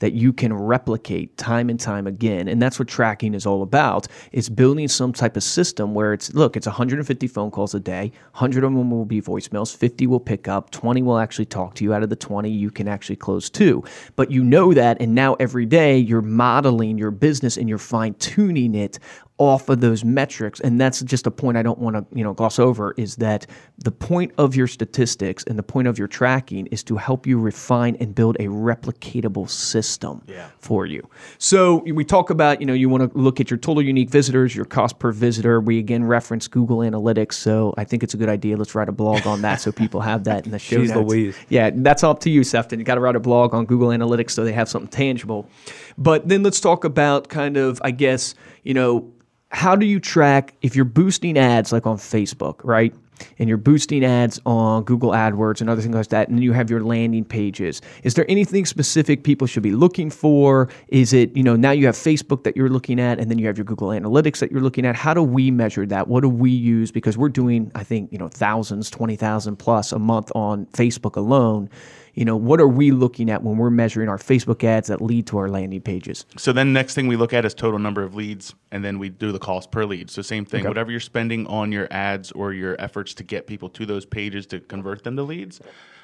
that 0.00 0.14
you 0.14 0.32
can 0.32 0.52
replicate 0.52 1.36
time 1.36 1.70
and 1.70 1.78
time 1.78 2.06
again. 2.06 2.48
And 2.48 2.60
that's 2.60 2.78
what 2.78 2.88
tracking 2.88 3.34
is 3.34 3.46
all 3.46 3.62
about. 3.62 4.08
It's 4.32 4.48
building 4.48 4.88
some 4.88 5.12
type 5.12 5.36
of 5.36 5.42
system 5.42 5.94
where 5.94 6.12
it's 6.12 6.34
look 6.34 6.56
it's 6.56 6.66
150 6.66 7.26
phone 7.28 7.50
calls 7.50 7.74
a 7.74 7.80
day. 7.80 8.10
100 8.32 8.64
of 8.64 8.72
them 8.72 8.90
will 8.90 9.04
be 9.04 9.22
voicemails. 9.22 9.74
50 9.74 10.06
will 10.06 10.20
pick 10.20 10.48
up. 10.48 10.70
20 10.70 11.02
will 11.02 11.18
actually 11.18 11.44
talk 11.44 11.74
to 11.74 11.84
you. 11.84 11.94
Out 11.94 12.02
of 12.02 12.08
the 12.08 12.16
20 12.16 12.50
you 12.50 12.70
can 12.70 12.88
actually 12.88 13.16
close 13.16 13.48
two 13.48 13.84
but 14.16 14.30
you 14.30 14.42
know 14.42 14.72
that 14.72 14.96
and 15.00 15.14
now 15.14 15.34
every 15.34 15.66
day 15.66 15.98
you're 15.98 16.22
modeling 16.22 16.98
your 16.98 17.10
business 17.10 17.56
and 17.56 17.68
you're 17.68 17.78
fine 17.78 18.14
tuning 18.14 18.74
it 18.74 18.98
off 19.40 19.70
of 19.70 19.80
those 19.80 20.04
metrics. 20.04 20.60
And 20.60 20.78
that's 20.78 21.00
just 21.00 21.26
a 21.26 21.30
point 21.30 21.56
i 21.56 21.62
don't 21.62 21.78
want 21.78 21.96
to 21.96 22.04
you 22.16 22.22
know 22.22 22.34
gloss 22.34 22.58
over 22.58 22.94
is 22.96 23.16
that 23.16 23.46
the 23.78 23.90
point 23.90 24.32
of 24.36 24.54
your 24.54 24.66
statistics 24.66 25.42
and 25.44 25.58
the 25.58 25.62
point 25.62 25.88
of 25.88 25.98
your 25.98 26.06
tracking 26.06 26.66
is 26.66 26.84
to 26.84 26.96
help 26.96 27.26
you 27.26 27.40
refine 27.40 27.96
and 28.00 28.14
build 28.14 28.36
a 28.36 28.44
replicatable 28.44 29.48
system 29.48 30.22
yeah. 30.26 30.50
for 30.58 30.84
you. 30.84 31.08
So 31.38 31.78
we 31.78 32.04
talk 32.04 32.28
about 32.28 32.60
you 32.60 32.66
know 32.66 32.74
you 32.74 32.88
want 32.90 33.10
to 33.10 33.18
look 33.18 33.40
at 33.40 33.50
your 33.50 33.56
total 33.58 33.82
unique 33.82 34.10
visitors 34.10 34.54
your 34.54 34.66
cost 34.66 34.98
per 34.98 35.10
visitor. 35.10 35.58
We 35.60 35.78
again 35.78 36.04
reference 36.04 36.46
google 36.46 36.78
analytics 36.78 37.34
so 37.34 37.74
i 37.78 37.84
think 37.84 38.02
it's 38.02 38.12
a 38.14 38.18
good 38.18 38.28
idea. 38.28 38.56
Let's 38.58 38.74
write 38.74 38.90
a 38.90 38.92
blog 38.92 39.26
on 39.26 39.40
that 39.40 39.62
so 39.62 39.72
people 39.72 40.02
have 40.02 40.24
that 40.24 40.44
in 40.44 40.52
the 40.52 40.58
show 40.68 40.76
Jeez 40.76 40.94
notes. 40.94 41.10
Louise. 41.10 41.36
yeah 41.48 41.70
that's 41.72 42.04
up 42.04 42.20
to 42.20 42.30
you 42.30 42.44
sefton. 42.44 42.78
You 42.78 42.84
got 42.84 42.96
to 42.96 43.00
write 43.00 43.16
a 43.16 43.20
blog 43.20 43.54
on 43.54 43.64
google 43.64 43.88
analytics 43.88 44.32
so 44.32 44.44
they 44.44 44.52
have 44.52 44.68
something 44.68 44.90
tangible. 44.90 45.48
But 45.96 46.28
then 46.28 46.42
let's 46.42 46.60
talk 46.60 46.84
about 46.84 47.28
kind 47.30 47.56
of 47.56 47.80
i 47.82 47.90
guess 47.90 48.34
you 48.62 48.74
know 48.74 49.10
how 49.50 49.76
do 49.76 49.84
you 49.84 50.00
track 50.00 50.54
if 50.62 50.74
you're 50.76 50.84
boosting 50.84 51.36
ads 51.38 51.72
like 51.72 51.86
on 51.86 51.96
Facebook, 51.96 52.60
right? 52.64 52.94
And 53.38 53.50
you're 53.50 53.58
boosting 53.58 54.02
ads 54.02 54.40
on 54.46 54.84
Google 54.84 55.10
AdWords 55.10 55.60
and 55.60 55.68
other 55.68 55.82
things 55.82 55.94
like 55.94 56.06
that, 56.08 56.28
and 56.30 56.42
you 56.42 56.52
have 56.52 56.70
your 56.70 56.80
landing 56.82 57.24
pages. 57.24 57.82
Is 58.02 58.14
there 58.14 58.24
anything 58.30 58.64
specific 58.64 59.24
people 59.24 59.46
should 59.46 59.62
be 59.62 59.72
looking 59.72 60.08
for? 60.08 60.70
Is 60.88 61.12
it, 61.12 61.36
you 61.36 61.42
know, 61.42 61.54
now 61.54 61.72
you 61.72 61.84
have 61.84 61.96
Facebook 61.96 62.44
that 62.44 62.56
you're 62.56 62.70
looking 62.70 62.98
at, 62.98 63.18
and 63.18 63.30
then 63.30 63.38
you 63.38 63.46
have 63.46 63.58
your 63.58 63.66
Google 63.66 63.88
Analytics 63.88 64.38
that 64.38 64.50
you're 64.50 64.62
looking 64.62 64.86
at. 64.86 64.96
How 64.96 65.12
do 65.12 65.22
we 65.22 65.50
measure 65.50 65.84
that? 65.84 66.08
What 66.08 66.22
do 66.22 66.30
we 66.30 66.50
use? 66.50 66.90
Because 66.90 67.18
we're 67.18 67.28
doing, 67.28 67.70
I 67.74 67.84
think, 67.84 68.10
you 68.10 68.16
know, 68.16 68.28
thousands, 68.28 68.88
20,000 68.88 69.56
plus 69.56 69.92
a 69.92 69.98
month 69.98 70.32
on 70.34 70.64
Facebook 70.66 71.16
alone 71.16 71.68
you 72.14 72.24
know, 72.24 72.36
what 72.36 72.60
are 72.60 72.68
we 72.68 72.90
looking 72.90 73.30
at 73.30 73.42
when 73.42 73.56
we're 73.56 73.70
measuring 73.70 74.08
our 74.08 74.18
Facebook 74.18 74.64
ads 74.64 74.88
that 74.88 75.00
lead 75.00 75.26
to 75.28 75.38
our 75.38 75.48
landing 75.48 75.80
pages? 75.80 76.26
So 76.36 76.52
then 76.52 76.72
next 76.72 76.94
thing 76.94 77.06
we 77.06 77.16
look 77.16 77.32
at 77.32 77.44
is 77.44 77.54
total 77.54 77.78
number 77.78 78.02
of 78.02 78.14
leads 78.14 78.54
and 78.70 78.84
then 78.84 78.98
we 78.98 79.08
do 79.08 79.32
the 79.32 79.38
cost 79.38 79.70
per 79.70 79.84
lead. 79.84 80.10
So 80.10 80.22
same 80.22 80.44
thing, 80.44 80.60
okay. 80.60 80.68
whatever 80.68 80.90
you're 80.90 81.00
spending 81.00 81.46
on 81.46 81.72
your 81.72 81.88
ads 81.90 82.32
or 82.32 82.52
your 82.52 82.80
efforts 82.80 83.14
to 83.14 83.24
get 83.24 83.46
people 83.46 83.68
to 83.70 83.86
those 83.86 84.04
pages 84.04 84.46
to 84.46 84.60
convert 84.60 85.04
them 85.04 85.16
to 85.16 85.22
leads, 85.22 85.60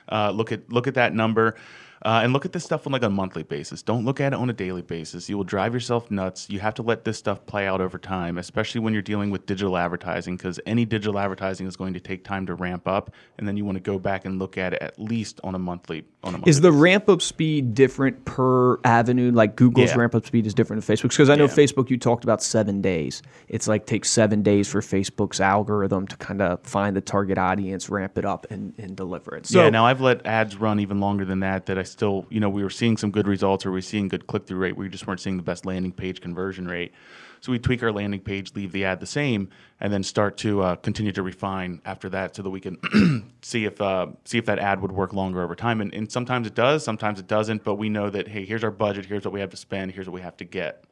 uh, 0.08 0.30
look 0.30 0.52
at 0.52 0.70
look 0.72 0.86
at 0.86 0.94
that 0.94 1.14
number. 1.14 1.56
Uh, 2.04 2.20
and 2.22 2.32
look 2.32 2.44
at 2.44 2.52
this 2.52 2.64
stuff 2.64 2.86
on 2.86 2.92
like 2.92 3.02
a 3.02 3.10
monthly 3.10 3.42
basis. 3.42 3.82
Don't 3.82 4.04
look 4.04 4.20
at 4.20 4.32
it 4.32 4.36
on 4.36 4.50
a 4.50 4.52
daily 4.52 4.82
basis. 4.82 5.28
You 5.28 5.36
will 5.36 5.44
drive 5.44 5.72
yourself 5.72 6.10
nuts. 6.10 6.48
You 6.50 6.60
have 6.60 6.74
to 6.74 6.82
let 6.82 7.04
this 7.04 7.16
stuff 7.16 7.44
play 7.46 7.66
out 7.66 7.80
over 7.80 7.98
time, 7.98 8.38
especially 8.38 8.80
when 8.80 8.92
you're 8.92 9.02
dealing 9.02 9.30
with 9.30 9.46
digital 9.46 9.76
advertising, 9.76 10.36
because 10.36 10.60
any 10.66 10.84
digital 10.84 11.18
advertising 11.18 11.66
is 11.66 11.74
going 11.74 11.94
to 11.94 12.00
take 12.00 12.22
time 12.22 12.46
to 12.46 12.54
ramp 12.54 12.86
up, 12.86 13.12
and 13.38 13.48
then 13.48 13.56
you 13.56 13.64
want 13.64 13.76
to 13.76 13.80
go 13.80 13.98
back 13.98 14.24
and 14.24 14.38
look 14.38 14.58
at 14.58 14.74
it 14.74 14.82
at 14.82 14.98
least 14.98 15.40
on 15.42 15.54
a 15.54 15.58
monthly. 15.58 16.04
On 16.22 16.30
a 16.34 16.38
monthly 16.38 16.50
is 16.50 16.60
the 16.60 16.70
basis. 16.70 16.82
ramp 16.82 17.08
up 17.08 17.22
speed 17.22 17.74
different 17.74 18.24
per 18.24 18.78
avenue? 18.84 19.32
Like 19.32 19.56
Google's 19.56 19.90
yeah. 19.90 19.96
ramp 19.96 20.14
up 20.14 20.26
speed 20.26 20.46
is 20.46 20.54
different 20.54 20.84
than 20.84 20.96
Facebook's, 20.96 21.16
because 21.16 21.30
I 21.30 21.34
know 21.34 21.44
yeah. 21.44 21.54
Facebook. 21.54 21.88
You 21.88 21.98
talked 21.98 22.24
about 22.24 22.42
seven 22.42 22.82
days. 22.82 23.22
It's 23.48 23.68
like 23.68 23.86
takes 23.86 24.10
seven 24.10 24.42
days 24.42 24.68
for 24.68 24.80
Facebook's 24.80 25.40
algorithm 25.40 26.06
to 26.08 26.16
kind 26.16 26.42
of 26.42 26.62
find 26.62 26.94
the 26.94 27.00
target 27.00 27.38
audience, 27.38 27.88
ramp 27.88 28.18
it 28.18 28.24
up, 28.24 28.46
and, 28.50 28.74
and 28.78 28.96
deliver 28.96 29.34
it. 29.36 29.46
So, 29.46 29.62
yeah. 29.62 29.70
Now 29.70 29.86
I've 29.86 30.00
let 30.00 30.26
ads 30.26 30.56
run 30.56 30.80
even 30.80 31.00
longer 31.00 31.24
than 31.24 31.40
that. 31.40 31.66
That 31.66 31.78
I 31.78 31.82
still, 31.96 32.26
you 32.28 32.40
know, 32.40 32.50
we 32.50 32.62
were 32.62 32.70
seeing 32.70 32.98
some 32.98 33.10
good 33.10 33.26
results 33.26 33.64
or 33.64 33.70
we 33.70 33.78
were 33.78 33.82
seeing 33.82 34.08
good 34.08 34.26
click 34.26 34.46
through 34.46 34.58
rate. 34.58 34.76
We 34.76 34.88
just 34.90 35.06
weren't 35.06 35.20
seeing 35.20 35.38
the 35.38 35.42
best 35.42 35.64
landing 35.64 35.92
page 35.92 36.20
conversion 36.20 36.68
rate. 36.68 36.92
So 37.40 37.52
we 37.52 37.58
tweak 37.58 37.82
our 37.82 37.92
landing 37.92 38.20
page, 38.20 38.54
leave 38.54 38.72
the 38.72 38.84
ad 38.84 39.00
the 39.00 39.06
same, 39.06 39.48
and 39.80 39.90
then 39.90 40.02
start 40.02 40.36
to 40.38 40.60
uh, 40.62 40.76
continue 40.76 41.12
to 41.12 41.22
refine 41.22 41.80
after 41.84 42.08
that, 42.10 42.36
so 42.36 42.42
that 42.42 42.50
we 42.50 42.60
can 42.60 43.32
see 43.42 43.64
if 43.64 43.80
uh, 43.80 44.08
see 44.24 44.36
if 44.36 44.46
that 44.46 44.58
ad 44.58 44.82
would 44.82 44.92
work 44.92 45.12
longer 45.12 45.42
over 45.42 45.54
time. 45.54 45.80
And, 45.80 45.92
and 45.94 46.10
sometimes 46.10 46.46
it 46.46 46.54
does, 46.54 46.84
sometimes 46.84 47.18
it 47.18 47.26
doesn't. 47.26 47.64
But 47.64 47.76
we 47.76 47.88
know 47.88 48.10
that 48.10 48.28
hey, 48.28 48.44
here's 48.44 48.64
our 48.64 48.70
budget, 48.70 49.06
here's 49.06 49.24
what 49.24 49.32
we 49.32 49.40
have 49.40 49.50
to 49.50 49.56
spend, 49.56 49.92
here's 49.92 50.06
what 50.06 50.14
we 50.14 50.22
have 50.22 50.36
to 50.38 50.44
get. 50.44 50.84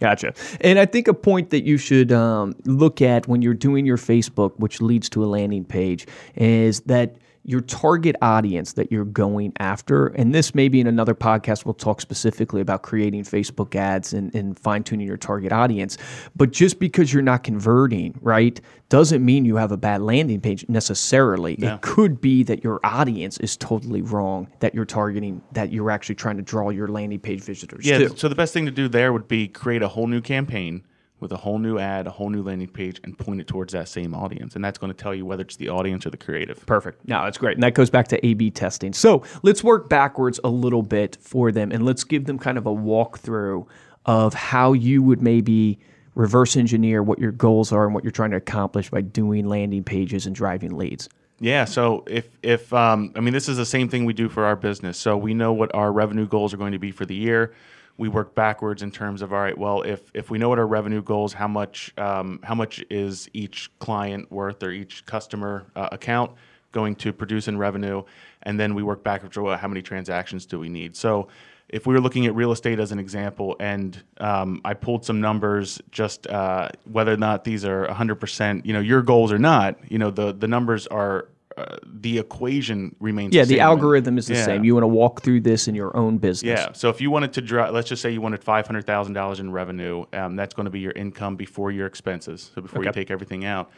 Gotcha. 0.00 0.32
And 0.60 0.78
I 0.78 0.86
think 0.86 1.08
a 1.08 1.14
point 1.14 1.50
that 1.50 1.64
you 1.64 1.76
should 1.76 2.12
um, 2.12 2.54
look 2.64 3.02
at 3.02 3.26
when 3.26 3.42
you're 3.42 3.54
doing 3.54 3.84
your 3.84 3.96
Facebook, 3.96 4.56
which 4.58 4.80
leads 4.80 5.08
to 5.10 5.24
a 5.24 5.26
landing 5.26 5.64
page, 5.64 6.06
is 6.36 6.80
that 6.82 7.16
your 7.44 7.60
target 7.60 8.16
audience 8.20 8.74
that 8.74 8.92
you're 8.92 9.04
going 9.04 9.52
after. 9.58 10.08
And 10.08 10.34
this 10.34 10.54
maybe 10.54 10.80
in 10.80 10.86
another 10.86 11.14
podcast, 11.14 11.64
we'll 11.64 11.74
talk 11.74 12.00
specifically 12.00 12.60
about 12.60 12.82
creating 12.82 13.24
Facebook 13.24 13.74
ads 13.74 14.12
and, 14.12 14.34
and 14.34 14.58
fine 14.58 14.82
tuning 14.82 15.06
your 15.06 15.16
target 15.16 15.52
audience. 15.52 15.96
But 16.36 16.50
just 16.50 16.78
because 16.78 17.12
you're 17.12 17.22
not 17.22 17.44
converting, 17.44 18.18
right, 18.20 18.60
doesn't 18.88 19.24
mean 19.24 19.44
you 19.44 19.56
have 19.56 19.72
a 19.72 19.76
bad 19.76 20.02
landing 20.02 20.40
page 20.40 20.64
necessarily. 20.68 21.56
Yeah. 21.58 21.76
It 21.76 21.82
could 21.82 22.20
be 22.20 22.42
that 22.44 22.64
your 22.64 22.80
audience 22.84 23.38
is 23.38 23.56
totally 23.56 24.02
wrong 24.02 24.48
that 24.60 24.74
you're 24.74 24.84
targeting, 24.84 25.42
that 25.52 25.72
you're 25.72 25.90
actually 25.90 26.16
trying 26.16 26.36
to 26.36 26.42
draw 26.42 26.70
your 26.70 26.88
landing 26.88 27.20
page 27.20 27.40
visitors 27.42 27.86
yeah, 27.86 27.98
to. 27.98 28.16
So 28.16 28.28
the 28.28 28.34
best 28.34 28.52
thing 28.52 28.66
to 28.66 28.72
do 28.72 28.88
there 28.88 29.12
would 29.12 29.28
be 29.28 29.48
create 29.48 29.82
a 29.82 29.88
whole 29.88 30.06
new 30.06 30.20
campaign 30.20 30.84
with 31.20 31.32
a 31.32 31.36
whole 31.36 31.58
new 31.58 31.78
ad, 31.78 32.06
a 32.06 32.10
whole 32.10 32.30
new 32.30 32.42
landing 32.42 32.68
page, 32.68 33.00
and 33.04 33.18
point 33.18 33.40
it 33.40 33.46
towards 33.46 33.72
that 33.72 33.88
same 33.88 34.14
audience. 34.14 34.54
And 34.54 34.64
that's 34.64 34.78
going 34.78 34.92
to 34.92 34.96
tell 34.96 35.14
you 35.14 35.26
whether 35.26 35.42
it's 35.42 35.56
the 35.56 35.68
audience 35.68 36.06
or 36.06 36.10
the 36.10 36.16
creative. 36.16 36.64
Perfect. 36.66 37.06
No, 37.08 37.24
that's 37.24 37.38
great. 37.38 37.56
And 37.56 37.62
that 37.62 37.74
goes 37.74 37.90
back 37.90 38.08
to 38.08 38.26
A 38.26 38.34
B 38.34 38.50
testing. 38.50 38.92
So 38.92 39.22
let's 39.42 39.64
work 39.64 39.88
backwards 39.88 40.38
a 40.44 40.48
little 40.48 40.82
bit 40.82 41.16
for 41.20 41.50
them 41.52 41.72
and 41.72 41.84
let's 41.84 42.04
give 42.04 42.26
them 42.26 42.38
kind 42.38 42.58
of 42.58 42.66
a 42.66 42.72
walkthrough 42.72 43.66
of 44.06 44.34
how 44.34 44.72
you 44.72 45.02
would 45.02 45.20
maybe 45.20 45.78
reverse 46.14 46.56
engineer 46.56 47.02
what 47.02 47.18
your 47.18 47.30
goals 47.30 47.70
are 47.72 47.84
and 47.84 47.94
what 47.94 48.02
you're 48.02 48.10
trying 48.10 48.30
to 48.30 48.36
accomplish 48.36 48.90
by 48.90 49.00
doing 49.00 49.46
landing 49.46 49.84
pages 49.84 50.26
and 50.26 50.34
driving 50.34 50.76
leads. 50.76 51.08
Yeah. 51.40 51.64
So 51.64 52.04
if 52.08 52.28
if 52.42 52.72
um, 52.72 53.12
I 53.14 53.20
mean 53.20 53.32
this 53.32 53.48
is 53.48 53.56
the 53.56 53.66
same 53.66 53.88
thing 53.88 54.04
we 54.04 54.12
do 54.12 54.28
for 54.28 54.44
our 54.44 54.56
business. 54.56 54.98
So 54.98 55.16
we 55.16 55.34
know 55.34 55.52
what 55.52 55.72
our 55.74 55.92
revenue 55.92 56.26
goals 56.26 56.52
are 56.52 56.56
going 56.56 56.72
to 56.72 56.78
be 56.78 56.90
for 56.90 57.06
the 57.06 57.14
year 57.14 57.54
we 57.98 58.08
work 58.08 58.34
backwards 58.34 58.82
in 58.82 58.90
terms 58.90 59.20
of 59.20 59.32
all 59.32 59.40
right 59.40 59.58
well 59.58 59.82
if 59.82 60.10
if 60.14 60.30
we 60.30 60.38
know 60.38 60.48
what 60.48 60.58
our 60.58 60.66
revenue 60.66 61.02
goals 61.02 61.34
how 61.34 61.48
much 61.48 61.92
um, 61.98 62.40
how 62.42 62.54
much 62.54 62.82
is 62.88 63.28
each 63.34 63.70
client 63.78 64.30
worth 64.32 64.62
or 64.62 64.70
each 64.70 65.04
customer 65.04 65.66
uh, 65.76 65.88
account 65.92 66.30
going 66.72 66.94
to 66.96 67.12
produce 67.12 67.48
in 67.48 67.58
revenue? 67.58 68.02
And 68.42 68.58
then 68.58 68.74
we 68.74 68.82
work 68.82 69.02
backwards 69.02 69.36
well, 69.36 69.56
how 69.56 69.68
many 69.68 69.82
transactions 69.82 70.46
do 70.46 70.58
we 70.58 70.68
need? 70.68 70.96
So 70.96 71.28
if 71.68 71.86
we 71.86 71.92
were 71.92 72.00
looking 72.00 72.26
at 72.26 72.34
real 72.34 72.52
estate 72.52 72.80
as 72.80 72.92
an 72.92 72.98
example 72.98 73.54
and 73.60 74.02
um, 74.20 74.58
i 74.64 74.72
pulled 74.72 75.04
some 75.04 75.20
numbers 75.20 75.82
just 75.90 76.26
uh, 76.28 76.66
whether 76.90 77.12
or 77.12 77.18
not 77.18 77.44
these 77.44 77.62
are 77.62 77.86
100% 77.88 78.64
you 78.64 78.72
know 78.72 78.80
your 78.80 79.02
goals 79.02 79.30
or 79.30 79.38
not 79.38 79.76
you 79.90 79.98
know 79.98 80.10
the 80.10 80.32
the 80.32 80.48
numbers 80.48 80.86
are 80.86 81.28
uh, 81.58 81.76
the 81.84 82.18
equation 82.18 82.94
remains. 83.00 83.34
Yeah, 83.34 83.42
the, 83.42 83.54
the 83.54 83.60
algorithm 83.60 84.18
is 84.18 84.26
the 84.26 84.34
yeah. 84.34 84.44
same. 84.44 84.64
You 84.64 84.74
want 84.74 84.84
to 84.84 84.88
walk 84.88 85.22
through 85.22 85.40
this 85.40 85.68
in 85.68 85.74
your 85.74 85.96
own 85.96 86.18
business. 86.18 86.60
Yeah. 86.60 86.72
So 86.72 86.88
if 86.88 87.00
you 87.00 87.10
wanted 87.10 87.32
to 87.34 87.40
draw, 87.40 87.68
let's 87.70 87.88
just 87.88 88.02
say 88.02 88.10
you 88.10 88.20
wanted 88.20 88.42
five 88.42 88.66
hundred 88.66 88.86
thousand 88.86 89.14
dollars 89.14 89.40
in 89.40 89.50
revenue, 89.50 90.04
um, 90.12 90.36
that's 90.36 90.54
going 90.54 90.64
to 90.64 90.70
be 90.70 90.80
your 90.80 90.92
income 90.92 91.36
before 91.36 91.70
your 91.70 91.86
expenses. 91.86 92.50
So 92.54 92.62
before 92.62 92.80
okay. 92.80 92.88
you 92.88 92.92
take 92.92 93.10
everything 93.10 93.44
out. 93.44 93.70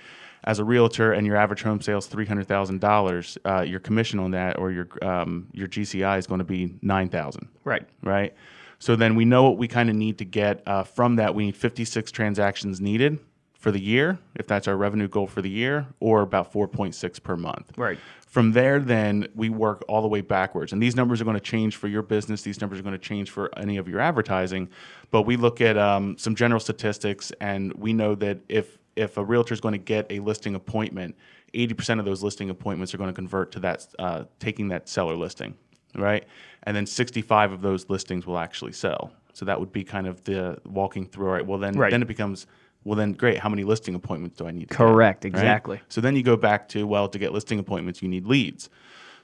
As 0.45 0.59
a 0.59 0.65
realtor, 0.65 1.13
and 1.13 1.27
your 1.27 1.37
average 1.37 1.63
home 1.63 1.83
sales 1.83 2.07
three 2.07 2.25
hundred 2.25 2.49
thousand 2.49 2.83
uh, 2.83 2.89
dollars, 2.89 3.39
your 3.67 3.81
commission 3.81 4.19
on 4.19 4.31
that 4.31 4.59
or 4.59 4.71
your 4.71 4.89
um, 5.03 5.49
your 5.53 5.69
GCI 5.69 6.19
is 6.19 6.27
going 6.27 6.39
to 6.39 6.45
be 6.45 6.75
nine 6.83 7.09
thousand. 7.09 7.49
Right. 7.65 7.87
Right. 8.03 8.35
So 8.79 8.97
then 8.97 9.15
we 9.15 9.27
know 9.27 9.43
what 9.45 9.59
we 9.59 9.69
kind 9.69 9.91
of 9.91 9.97
need 9.97 10.17
to 10.19 10.25
get 10.25 10.63
uh, 10.67 10.85
from 10.85 11.17
that. 11.17 11.35
We 11.35 11.45
need 11.45 11.57
56 11.57 12.11
transactions 12.13 12.81
needed 12.81 13.19
for 13.61 13.71
the 13.71 13.81
year, 13.81 14.19
if 14.35 14.47
that's 14.47 14.67
our 14.67 14.77
revenue 14.77 15.07
goal 15.07 15.27
for 15.27 15.43
the 15.43 15.51
year, 15.51 15.87
or 16.01 16.23
about 16.23 16.51
4.6 16.53 17.23
per 17.23 17.37
month. 17.37 17.73
Right. 17.77 17.99
From 18.27 18.53
there, 18.53 18.81
then 18.81 19.29
we 19.35 19.51
work 19.51 19.85
all 19.87 20.01
the 20.01 20.09
way 20.09 20.23
backwards. 20.23 20.73
And 20.73 20.83
these 20.83 20.97
numbers 20.97 21.21
are 21.21 21.25
going 21.25 21.37
to 21.37 21.41
change 21.41 21.77
for 21.77 21.87
your 21.87 22.03
business. 22.03 22.41
These 22.43 22.61
numbers 22.61 22.79
are 22.79 22.83
going 22.83 22.95
to 22.95 22.99
change 22.99 23.31
for 23.31 23.51
any 23.59 23.77
of 23.77 23.87
your 23.87 24.01
advertising. 24.01 24.69
But 25.11 25.23
we 25.23 25.37
look 25.37 25.61
at 25.61 25.77
um, 25.77 26.17
some 26.17 26.35
general 26.35 26.59
statistics, 26.61 27.33
and 27.41 27.73
we 27.75 27.93
know 27.93 28.15
that 28.17 28.39
if 28.49 28.79
if 28.97 29.17
a 29.19 29.25
realtor 29.25 29.55
is 29.55 29.61
going 29.61 29.73
to 29.73 29.79
get 29.79 30.07
a 30.11 30.19
listing 30.21 30.55
appointment, 30.55 31.15
80% 31.55 32.01
of 32.01 32.05
those 32.05 32.23
listing 32.23 32.51
appointments 32.51 32.93
are 32.93 32.99
going 32.99 33.09
to 33.09 33.15
convert 33.15 33.53
to 33.53 33.61
that 33.61 33.87
uh, 33.99 34.25
taking 34.41 34.69
that 34.69 34.89
seller 34.89 35.17
listing, 35.17 35.55
right? 35.95 36.25
And 36.65 36.77
then 36.77 36.87
65 36.87 37.53
of 37.53 37.63
those 37.63 37.89
listings 37.89 38.27
will 38.27 38.39
actually 38.39 38.73
sell. 38.73 39.13
So 39.33 39.45
that 39.45 39.59
would 39.61 39.73
be 39.73 39.85
kind 39.85 40.07
of 40.07 40.23
the 40.25 40.59
walking 40.67 41.07
through. 41.07 41.27
All 41.29 41.33
right. 41.33 41.47
Well, 41.47 41.59
then 41.59 41.75
Right. 41.77 41.91
then 41.91 42.03
it 42.03 42.09
becomes 42.09 42.47
well 42.85 42.97
then 42.97 43.13
great. 43.13 43.39
How 43.39 43.49
many 43.49 43.65
listing 43.65 43.95
appointments 43.95 44.39
do 44.39 44.47
I 44.47 44.51
need? 44.51 44.61
To 44.61 44.67
get, 44.67 44.77
Correct, 44.77 45.25
right? 45.25 45.29
exactly. 45.29 45.81
So 45.89 46.01
then 46.01 46.17
you 46.17 46.23
go 46.23 46.37
back 46.37 46.69
to 46.71 46.87
well 46.87 47.09
to 47.09 47.19
get 47.19 47.33
listing 47.33 47.59
appointments 47.59 48.03
you 48.03 48.09
need 48.09 48.27
leads. 48.27 48.71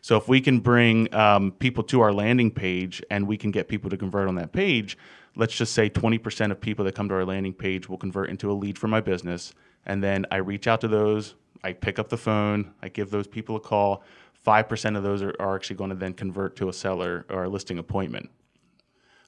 So 0.01 0.17
if 0.17 0.29
we 0.29 0.41
can 0.41 0.61
bring 0.61 1.13
um, 1.15 1.53
people 1.53 1.83
to 1.85 2.01
our 2.01 2.13
landing 2.13 2.51
page 2.51 3.03
and 3.11 3.27
we 3.27 3.37
can 3.37 3.51
get 3.51 3.67
people 3.67 3.91
to 3.91 3.97
convert 3.97 4.29
on 4.29 4.37
that 4.37 4.53
page, 4.53 4.97
let's 5.35 5.55
just 5.55 5.73
say 5.73 5.91
20% 5.91 6.51
of 6.51 6.61
people 6.61 6.85
that 6.85 6.95
come 6.95 7.09
to 7.09 7.15
our 7.15 7.25
landing 7.25 7.55
page 7.55 7.89
will 7.89 7.99
convert 7.99 8.31
into 8.31 8.51
a 8.51 8.55
lead 8.55 8.79
for 8.79 8.89
my 8.89 9.01
business. 9.01 9.53
And 9.85 10.03
then 10.03 10.27
I 10.31 10.37
reach 10.37 10.67
out 10.67 10.81
to 10.83 10.89
those, 10.89 11.35
I 11.65 11.73
pick 11.73 11.99
up 11.99 12.09
the 12.09 12.17
phone, 12.17 12.73
I 12.83 12.89
give 12.89 13.11
those 13.11 13.27
people 13.27 13.57
a 13.57 13.61
call. 13.61 14.05
5% 14.47 14.97
of 14.97 15.03
those 15.03 15.23
are, 15.23 15.35
are 15.41 15.57
actually 15.57 15.77
going 15.77 15.91
to 15.91 15.97
then 15.97 16.13
convert 16.13 16.55
to 16.57 16.69
a 16.69 16.73
seller 16.73 17.27
or 17.29 17.45
a 17.45 17.49
listing 17.49 17.79
appointment. 17.79 18.31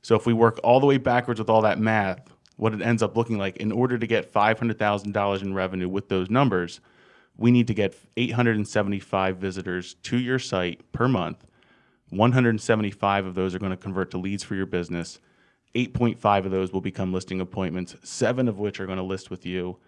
So 0.02 0.14
if 0.14 0.26
we 0.26 0.32
work 0.32 0.60
all 0.62 0.78
the 0.78 0.86
way 0.86 0.96
backwards 0.96 1.40
with 1.40 1.50
all 1.50 1.62
that 1.62 1.80
math, 1.80 2.20
what 2.58 2.74
it 2.74 2.82
ends 2.82 3.02
up 3.02 3.16
looking 3.16 3.38
like, 3.38 3.56
in 3.56 3.72
order 3.72 3.96
to 3.96 4.06
get 4.06 4.32
$500,000 4.32 5.42
in 5.42 5.54
revenue 5.54 5.88
with 5.88 6.08
those 6.08 6.28
numbers, 6.28 6.80
we 7.36 7.50
need 7.52 7.68
to 7.68 7.74
get 7.74 7.96
875 8.16 9.36
visitors 9.36 9.94
to 10.02 10.18
your 10.18 10.40
site 10.40 10.92
per 10.92 11.08
month. 11.08 11.46
175 12.10 13.26
of 13.26 13.34
those 13.34 13.54
are 13.54 13.60
going 13.60 13.70
to 13.70 13.76
convert 13.76 14.10
to 14.10 14.18
leads 14.18 14.42
for 14.42 14.56
your 14.56 14.66
business. 14.66 15.20
8.5 15.74 16.46
of 16.46 16.50
those 16.50 16.72
will 16.72 16.80
become 16.80 17.12
listing 17.12 17.40
appointments, 17.40 17.94
seven 18.02 18.48
of 18.48 18.58
which 18.58 18.80
are 18.80 18.86
going 18.86 18.98
to 18.98 19.04
list 19.04 19.30
with 19.30 19.46
you. 19.46 19.78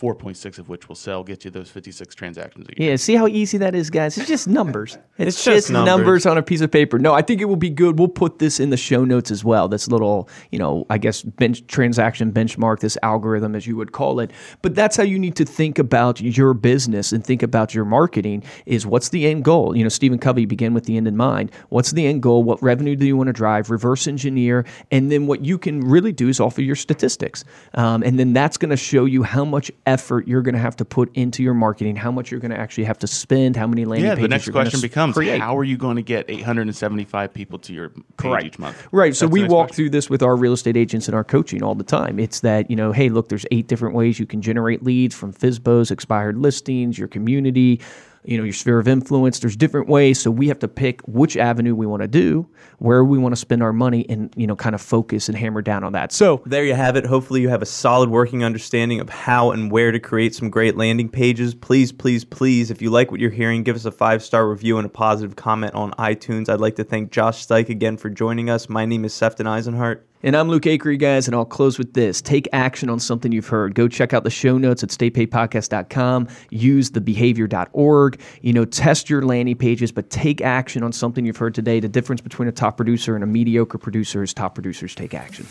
4.6 0.00 0.58
of 0.58 0.68
which 0.68 0.88
will 0.88 0.96
sell, 0.96 1.22
get 1.22 1.44
you 1.44 1.50
those 1.50 1.70
56 1.70 2.14
transactions 2.14 2.66
a 2.68 2.80
year. 2.80 2.90
Yeah, 2.90 2.96
see 2.96 3.14
how 3.16 3.26
easy 3.26 3.58
that 3.58 3.74
is, 3.74 3.90
guys? 3.90 4.16
It's 4.16 4.28
just 4.28 4.48
numbers. 4.48 4.96
It's, 5.20 5.36
It's 5.36 5.44
just, 5.44 5.56
just 5.56 5.70
numbers. 5.70 5.86
numbers. 5.98 6.26
on 6.26 6.38
a 6.38 6.42
piece 6.42 6.62
of 6.62 6.70
paper. 6.70 6.98
No, 6.98 7.12
I 7.12 7.20
think 7.20 7.42
it 7.42 7.44
will 7.44 7.56
be 7.56 7.68
good. 7.68 7.98
We'll 7.98 8.08
put 8.08 8.38
this 8.38 8.58
in 8.58 8.70
the 8.70 8.76
show 8.78 9.04
notes 9.04 9.30
as 9.30 9.44
well. 9.44 9.68
This 9.68 9.86
little, 9.86 10.30
you 10.50 10.58
know, 10.58 10.86
I 10.88 10.96
guess 10.96 11.20
bench 11.20 11.66
transaction 11.66 12.32
benchmark, 12.32 12.80
this 12.80 12.96
algorithm 13.02 13.54
as 13.54 13.66
you 13.66 13.76
would 13.76 13.92
call 13.92 14.18
it. 14.20 14.30
But 14.62 14.74
that's 14.74 14.96
how 14.96 15.02
you 15.02 15.18
need 15.18 15.36
to 15.36 15.44
think 15.44 15.78
about 15.78 16.22
your 16.22 16.54
business 16.54 17.12
and 17.12 17.22
think 17.22 17.42
about 17.42 17.74
your 17.74 17.84
marketing 17.84 18.44
is 18.64 18.86
what's 18.86 19.10
the 19.10 19.26
end 19.26 19.44
goal? 19.44 19.76
You 19.76 19.82
know, 19.82 19.90
Stephen 19.90 20.18
Covey 20.18 20.46
began 20.46 20.72
with 20.72 20.84
the 20.84 20.96
end 20.96 21.06
in 21.06 21.18
mind. 21.18 21.50
What's 21.68 21.90
the 21.90 22.06
end 22.06 22.22
goal? 22.22 22.42
What 22.42 22.62
revenue 22.62 22.96
do 22.96 23.04
you 23.04 23.14
want 23.18 23.26
to 23.26 23.34
drive? 23.34 23.68
Reverse 23.68 24.06
engineer. 24.06 24.64
And 24.90 25.12
then 25.12 25.26
what 25.26 25.44
you 25.44 25.58
can 25.58 25.80
really 25.82 26.12
do 26.12 26.28
is 26.30 26.40
offer 26.40 26.62
your 26.62 26.76
statistics. 26.76 27.44
Um, 27.74 28.02
and 28.02 28.18
then 28.18 28.32
that's 28.32 28.56
going 28.56 28.70
to 28.70 28.76
show 28.78 29.04
you 29.04 29.22
how 29.22 29.44
much 29.44 29.70
effort 29.90 30.28
you're 30.28 30.40
going 30.42 30.54
to 30.54 30.60
have 30.60 30.76
to 30.76 30.84
put 30.84 31.10
into 31.16 31.42
your 31.42 31.52
marketing, 31.54 31.96
how 31.96 32.10
much 32.12 32.30
you're 32.30 32.38
going 32.40 32.52
to 32.52 32.58
actually 32.58 32.84
have 32.84 32.98
to 33.00 33.06
spend, 33.06 33.56
how 33.56 33.66
many 33.66 33.84
landing 33.84 34.06
Yeah, 34.08 34.14
pages 34.14 34.22
the 34.22 34.28
next 34.28 34.50
question 34.50 34.80
becomes 34.80 35.14
create. 35.14 35.40
how 35.40 35.58
are 35.58 35.64
you 35.64 35.76
going 35.76 35.96
to 35.96 36.02
get 36.02 36.26
875 36.30 37.34
people 37.34 37.58
to 37.58 37.72
your 37.74 37.88
page 38.16 38.30
Right. 38.30 38.46
each 38.46 38.58
month? 38.58 38.76
Right. 38.92 39.14
So 39.16 39.26
That's 39.26 39.32
we 39.32 39.42
walk 39.44 39.68
question. 39.68 39.74
through 39.76 39.90
this 39.90 40.08
with 40.08 40.22
our 40.22 40.36
real 40.36 40.52
estate 40.52 40.76
agents 40.76 41.08
and 41.08 41.14
our 41.14 41.24
coaching 41.24 41.62
all 41.62 41.74
the 41.74 41.84
time. 41.84 42.18
It's 42.20 42.40
that, 42.40 42.70
you 42.70 42.76
know, 42.76 42.92
hey, 42.92 43.08
look, 43.08 43.28
there's 43.28 43.46
eight 43.50 43.66
different 43.66 43.94
ways 43.94 44.18
you 44.20 44.26
can 44.26 44.40
generate 44.40 44.82
leads 44.84 45.14
from 45.14 45.32
FSBOs, 45.32 45.90
expired 45.90 46.38
listings, 46.38 46.96
your 46.98 47.08
community, 47.08 47.80
you 48.24 48.36
know, 48.36 48.44
your 48.44 48.52
sphere 48.52 48.78
of 48.78 48.86
influence. 48.86 49.38
There's 49.38 49.56
different 49.56 49.88
ways. 49.88 50.20
So 50.20 50.30
we 50.30 50.48
have 50.48 50.58
to 50.60 50.68
pick 50.68 51.00
which 51.06 51.36
avenue 51.36 51.74
we 51.74 51.86
want 51.86 52.02
to 52.02 52.08
do, 52.08 52.48
where 52.78 53.04
we 53.04 53.18
want 53.18 53.32
to 53.32 53.36
spend 53.36 53.62
our 53.62 53.72
money 53.72 54.04
and, 54.08 54.32
you 54.36 54.46
know, 54.46 54.56
kind 54.56 54.74
of 54.74 54.80
focus 54.80 55.28
and 55.28 55.36
hammer 55.36 55.62
down 55.62 55.84
on 55.84 55.92
that. 55.92 56.12
So 56.12 56.42
There 56.46 56.64
you 56.64 56.74
have 56.74 56.96
it. 56.96 57.06
Hopefully, 57.06 57.40
you 57.40 57.48
have 57.48 57.62
a 57.62 57.66
solid 57.66 58.10
working 58.10 58.44
understanding 58.44 59.00
of 59.00 59.08
how 59.08 59.52
and 59.52 59.70
where 59.70 59.92
to 59.92 60.00
create 60.00 60.34
some 60.34 60.50
great 60.50 60.76
landing 60.76 61.08
pages. 61.08 61.54
Please, 61.54 61.92
please, 61.92 62.24
please, 62.24 62.70
if 62.70 62.82
you 62.82 62.90
like 62.90 63.10
what 63.10 63.20
you're 63.20 63.30
hearing, 63.30 63.62
give 63.62 63.76
us 63.76 63.84
a 63.84 63.92
five 63.92 64.22
star 64.22 64.48
review 64.48 64.78
and 64.78 64.86
a 64.86 64.90
positive 64.90 65.36
comment 65.36 65.74
on 65.74 65.92
iTunes. 65.92 66.48
I'd 66.48 66.60
like 66.60 66.76
to 66.76 66.84
thank 66.84 67.10
Josh 67.10 67.46
Stike 67.46 67.68
again 67.68 67.96
for 67.96 68.10
joining 68.10 68.50
us. 68.50 68.68
My 68.68 68.84
name 68.84 69.04
is 69.04 69.14
Sefton 69.14 69.46
Eisenhart. 69.46 70.00
And 70.22 70.36
I'm 70.36 70.50
Luke 70.50 70.64
Acree, 70.64 70.98
guys, 70.98 71.26
and 71.28 71.34
I'll 71.34 71.46
close 71.46 71.78
with 71.78 71.94
this. 71.94 72.20
Take 72.20 72.46
action 72.52 72.90
on 72.90 73.00
something 73.00 73.32
you've 73.32 73.48
heard. 73.48 73.74
Go 73.74 73.88
check 73.88 74.12
out 74.12 74.22
the 74.22 74.30
show 74.30 74.58
notes 74.58 74.82
at 74.82 74.90
staypaidpodcast.com. 74.90 76.28
Use 76.50 76.90
the 76.90 77.00
behavior.org. 77.00 78.20
You 78.42 78.52
know, 78.52 78.66
test 78.66 79.08
your 79.08 79.22
landing 79.22 79.56
pages, 79.56 79.92
but 79.92 80.10
take 80.10 80.42
action 80.42 80.82
on 80.82 80.92
something 80.92 81.24
you've 81.24 81.38
heard 81.38 81.54
today. 81.54 81.80
The 81.80 81.88
difference 81.88 82.20
between 82.20 82.48
a 82.48 82.52
top 82.52 82.76
producer 82.76 83.14
and 83.14 83.24
a 83.24 83.26
mediocre 83.26 83.78
producer 83.78 84.22
is 84.22 84.34
top 84.34 84.54
producers 84.54 84.94
take 84.94 85.14
action. 85.14 85.46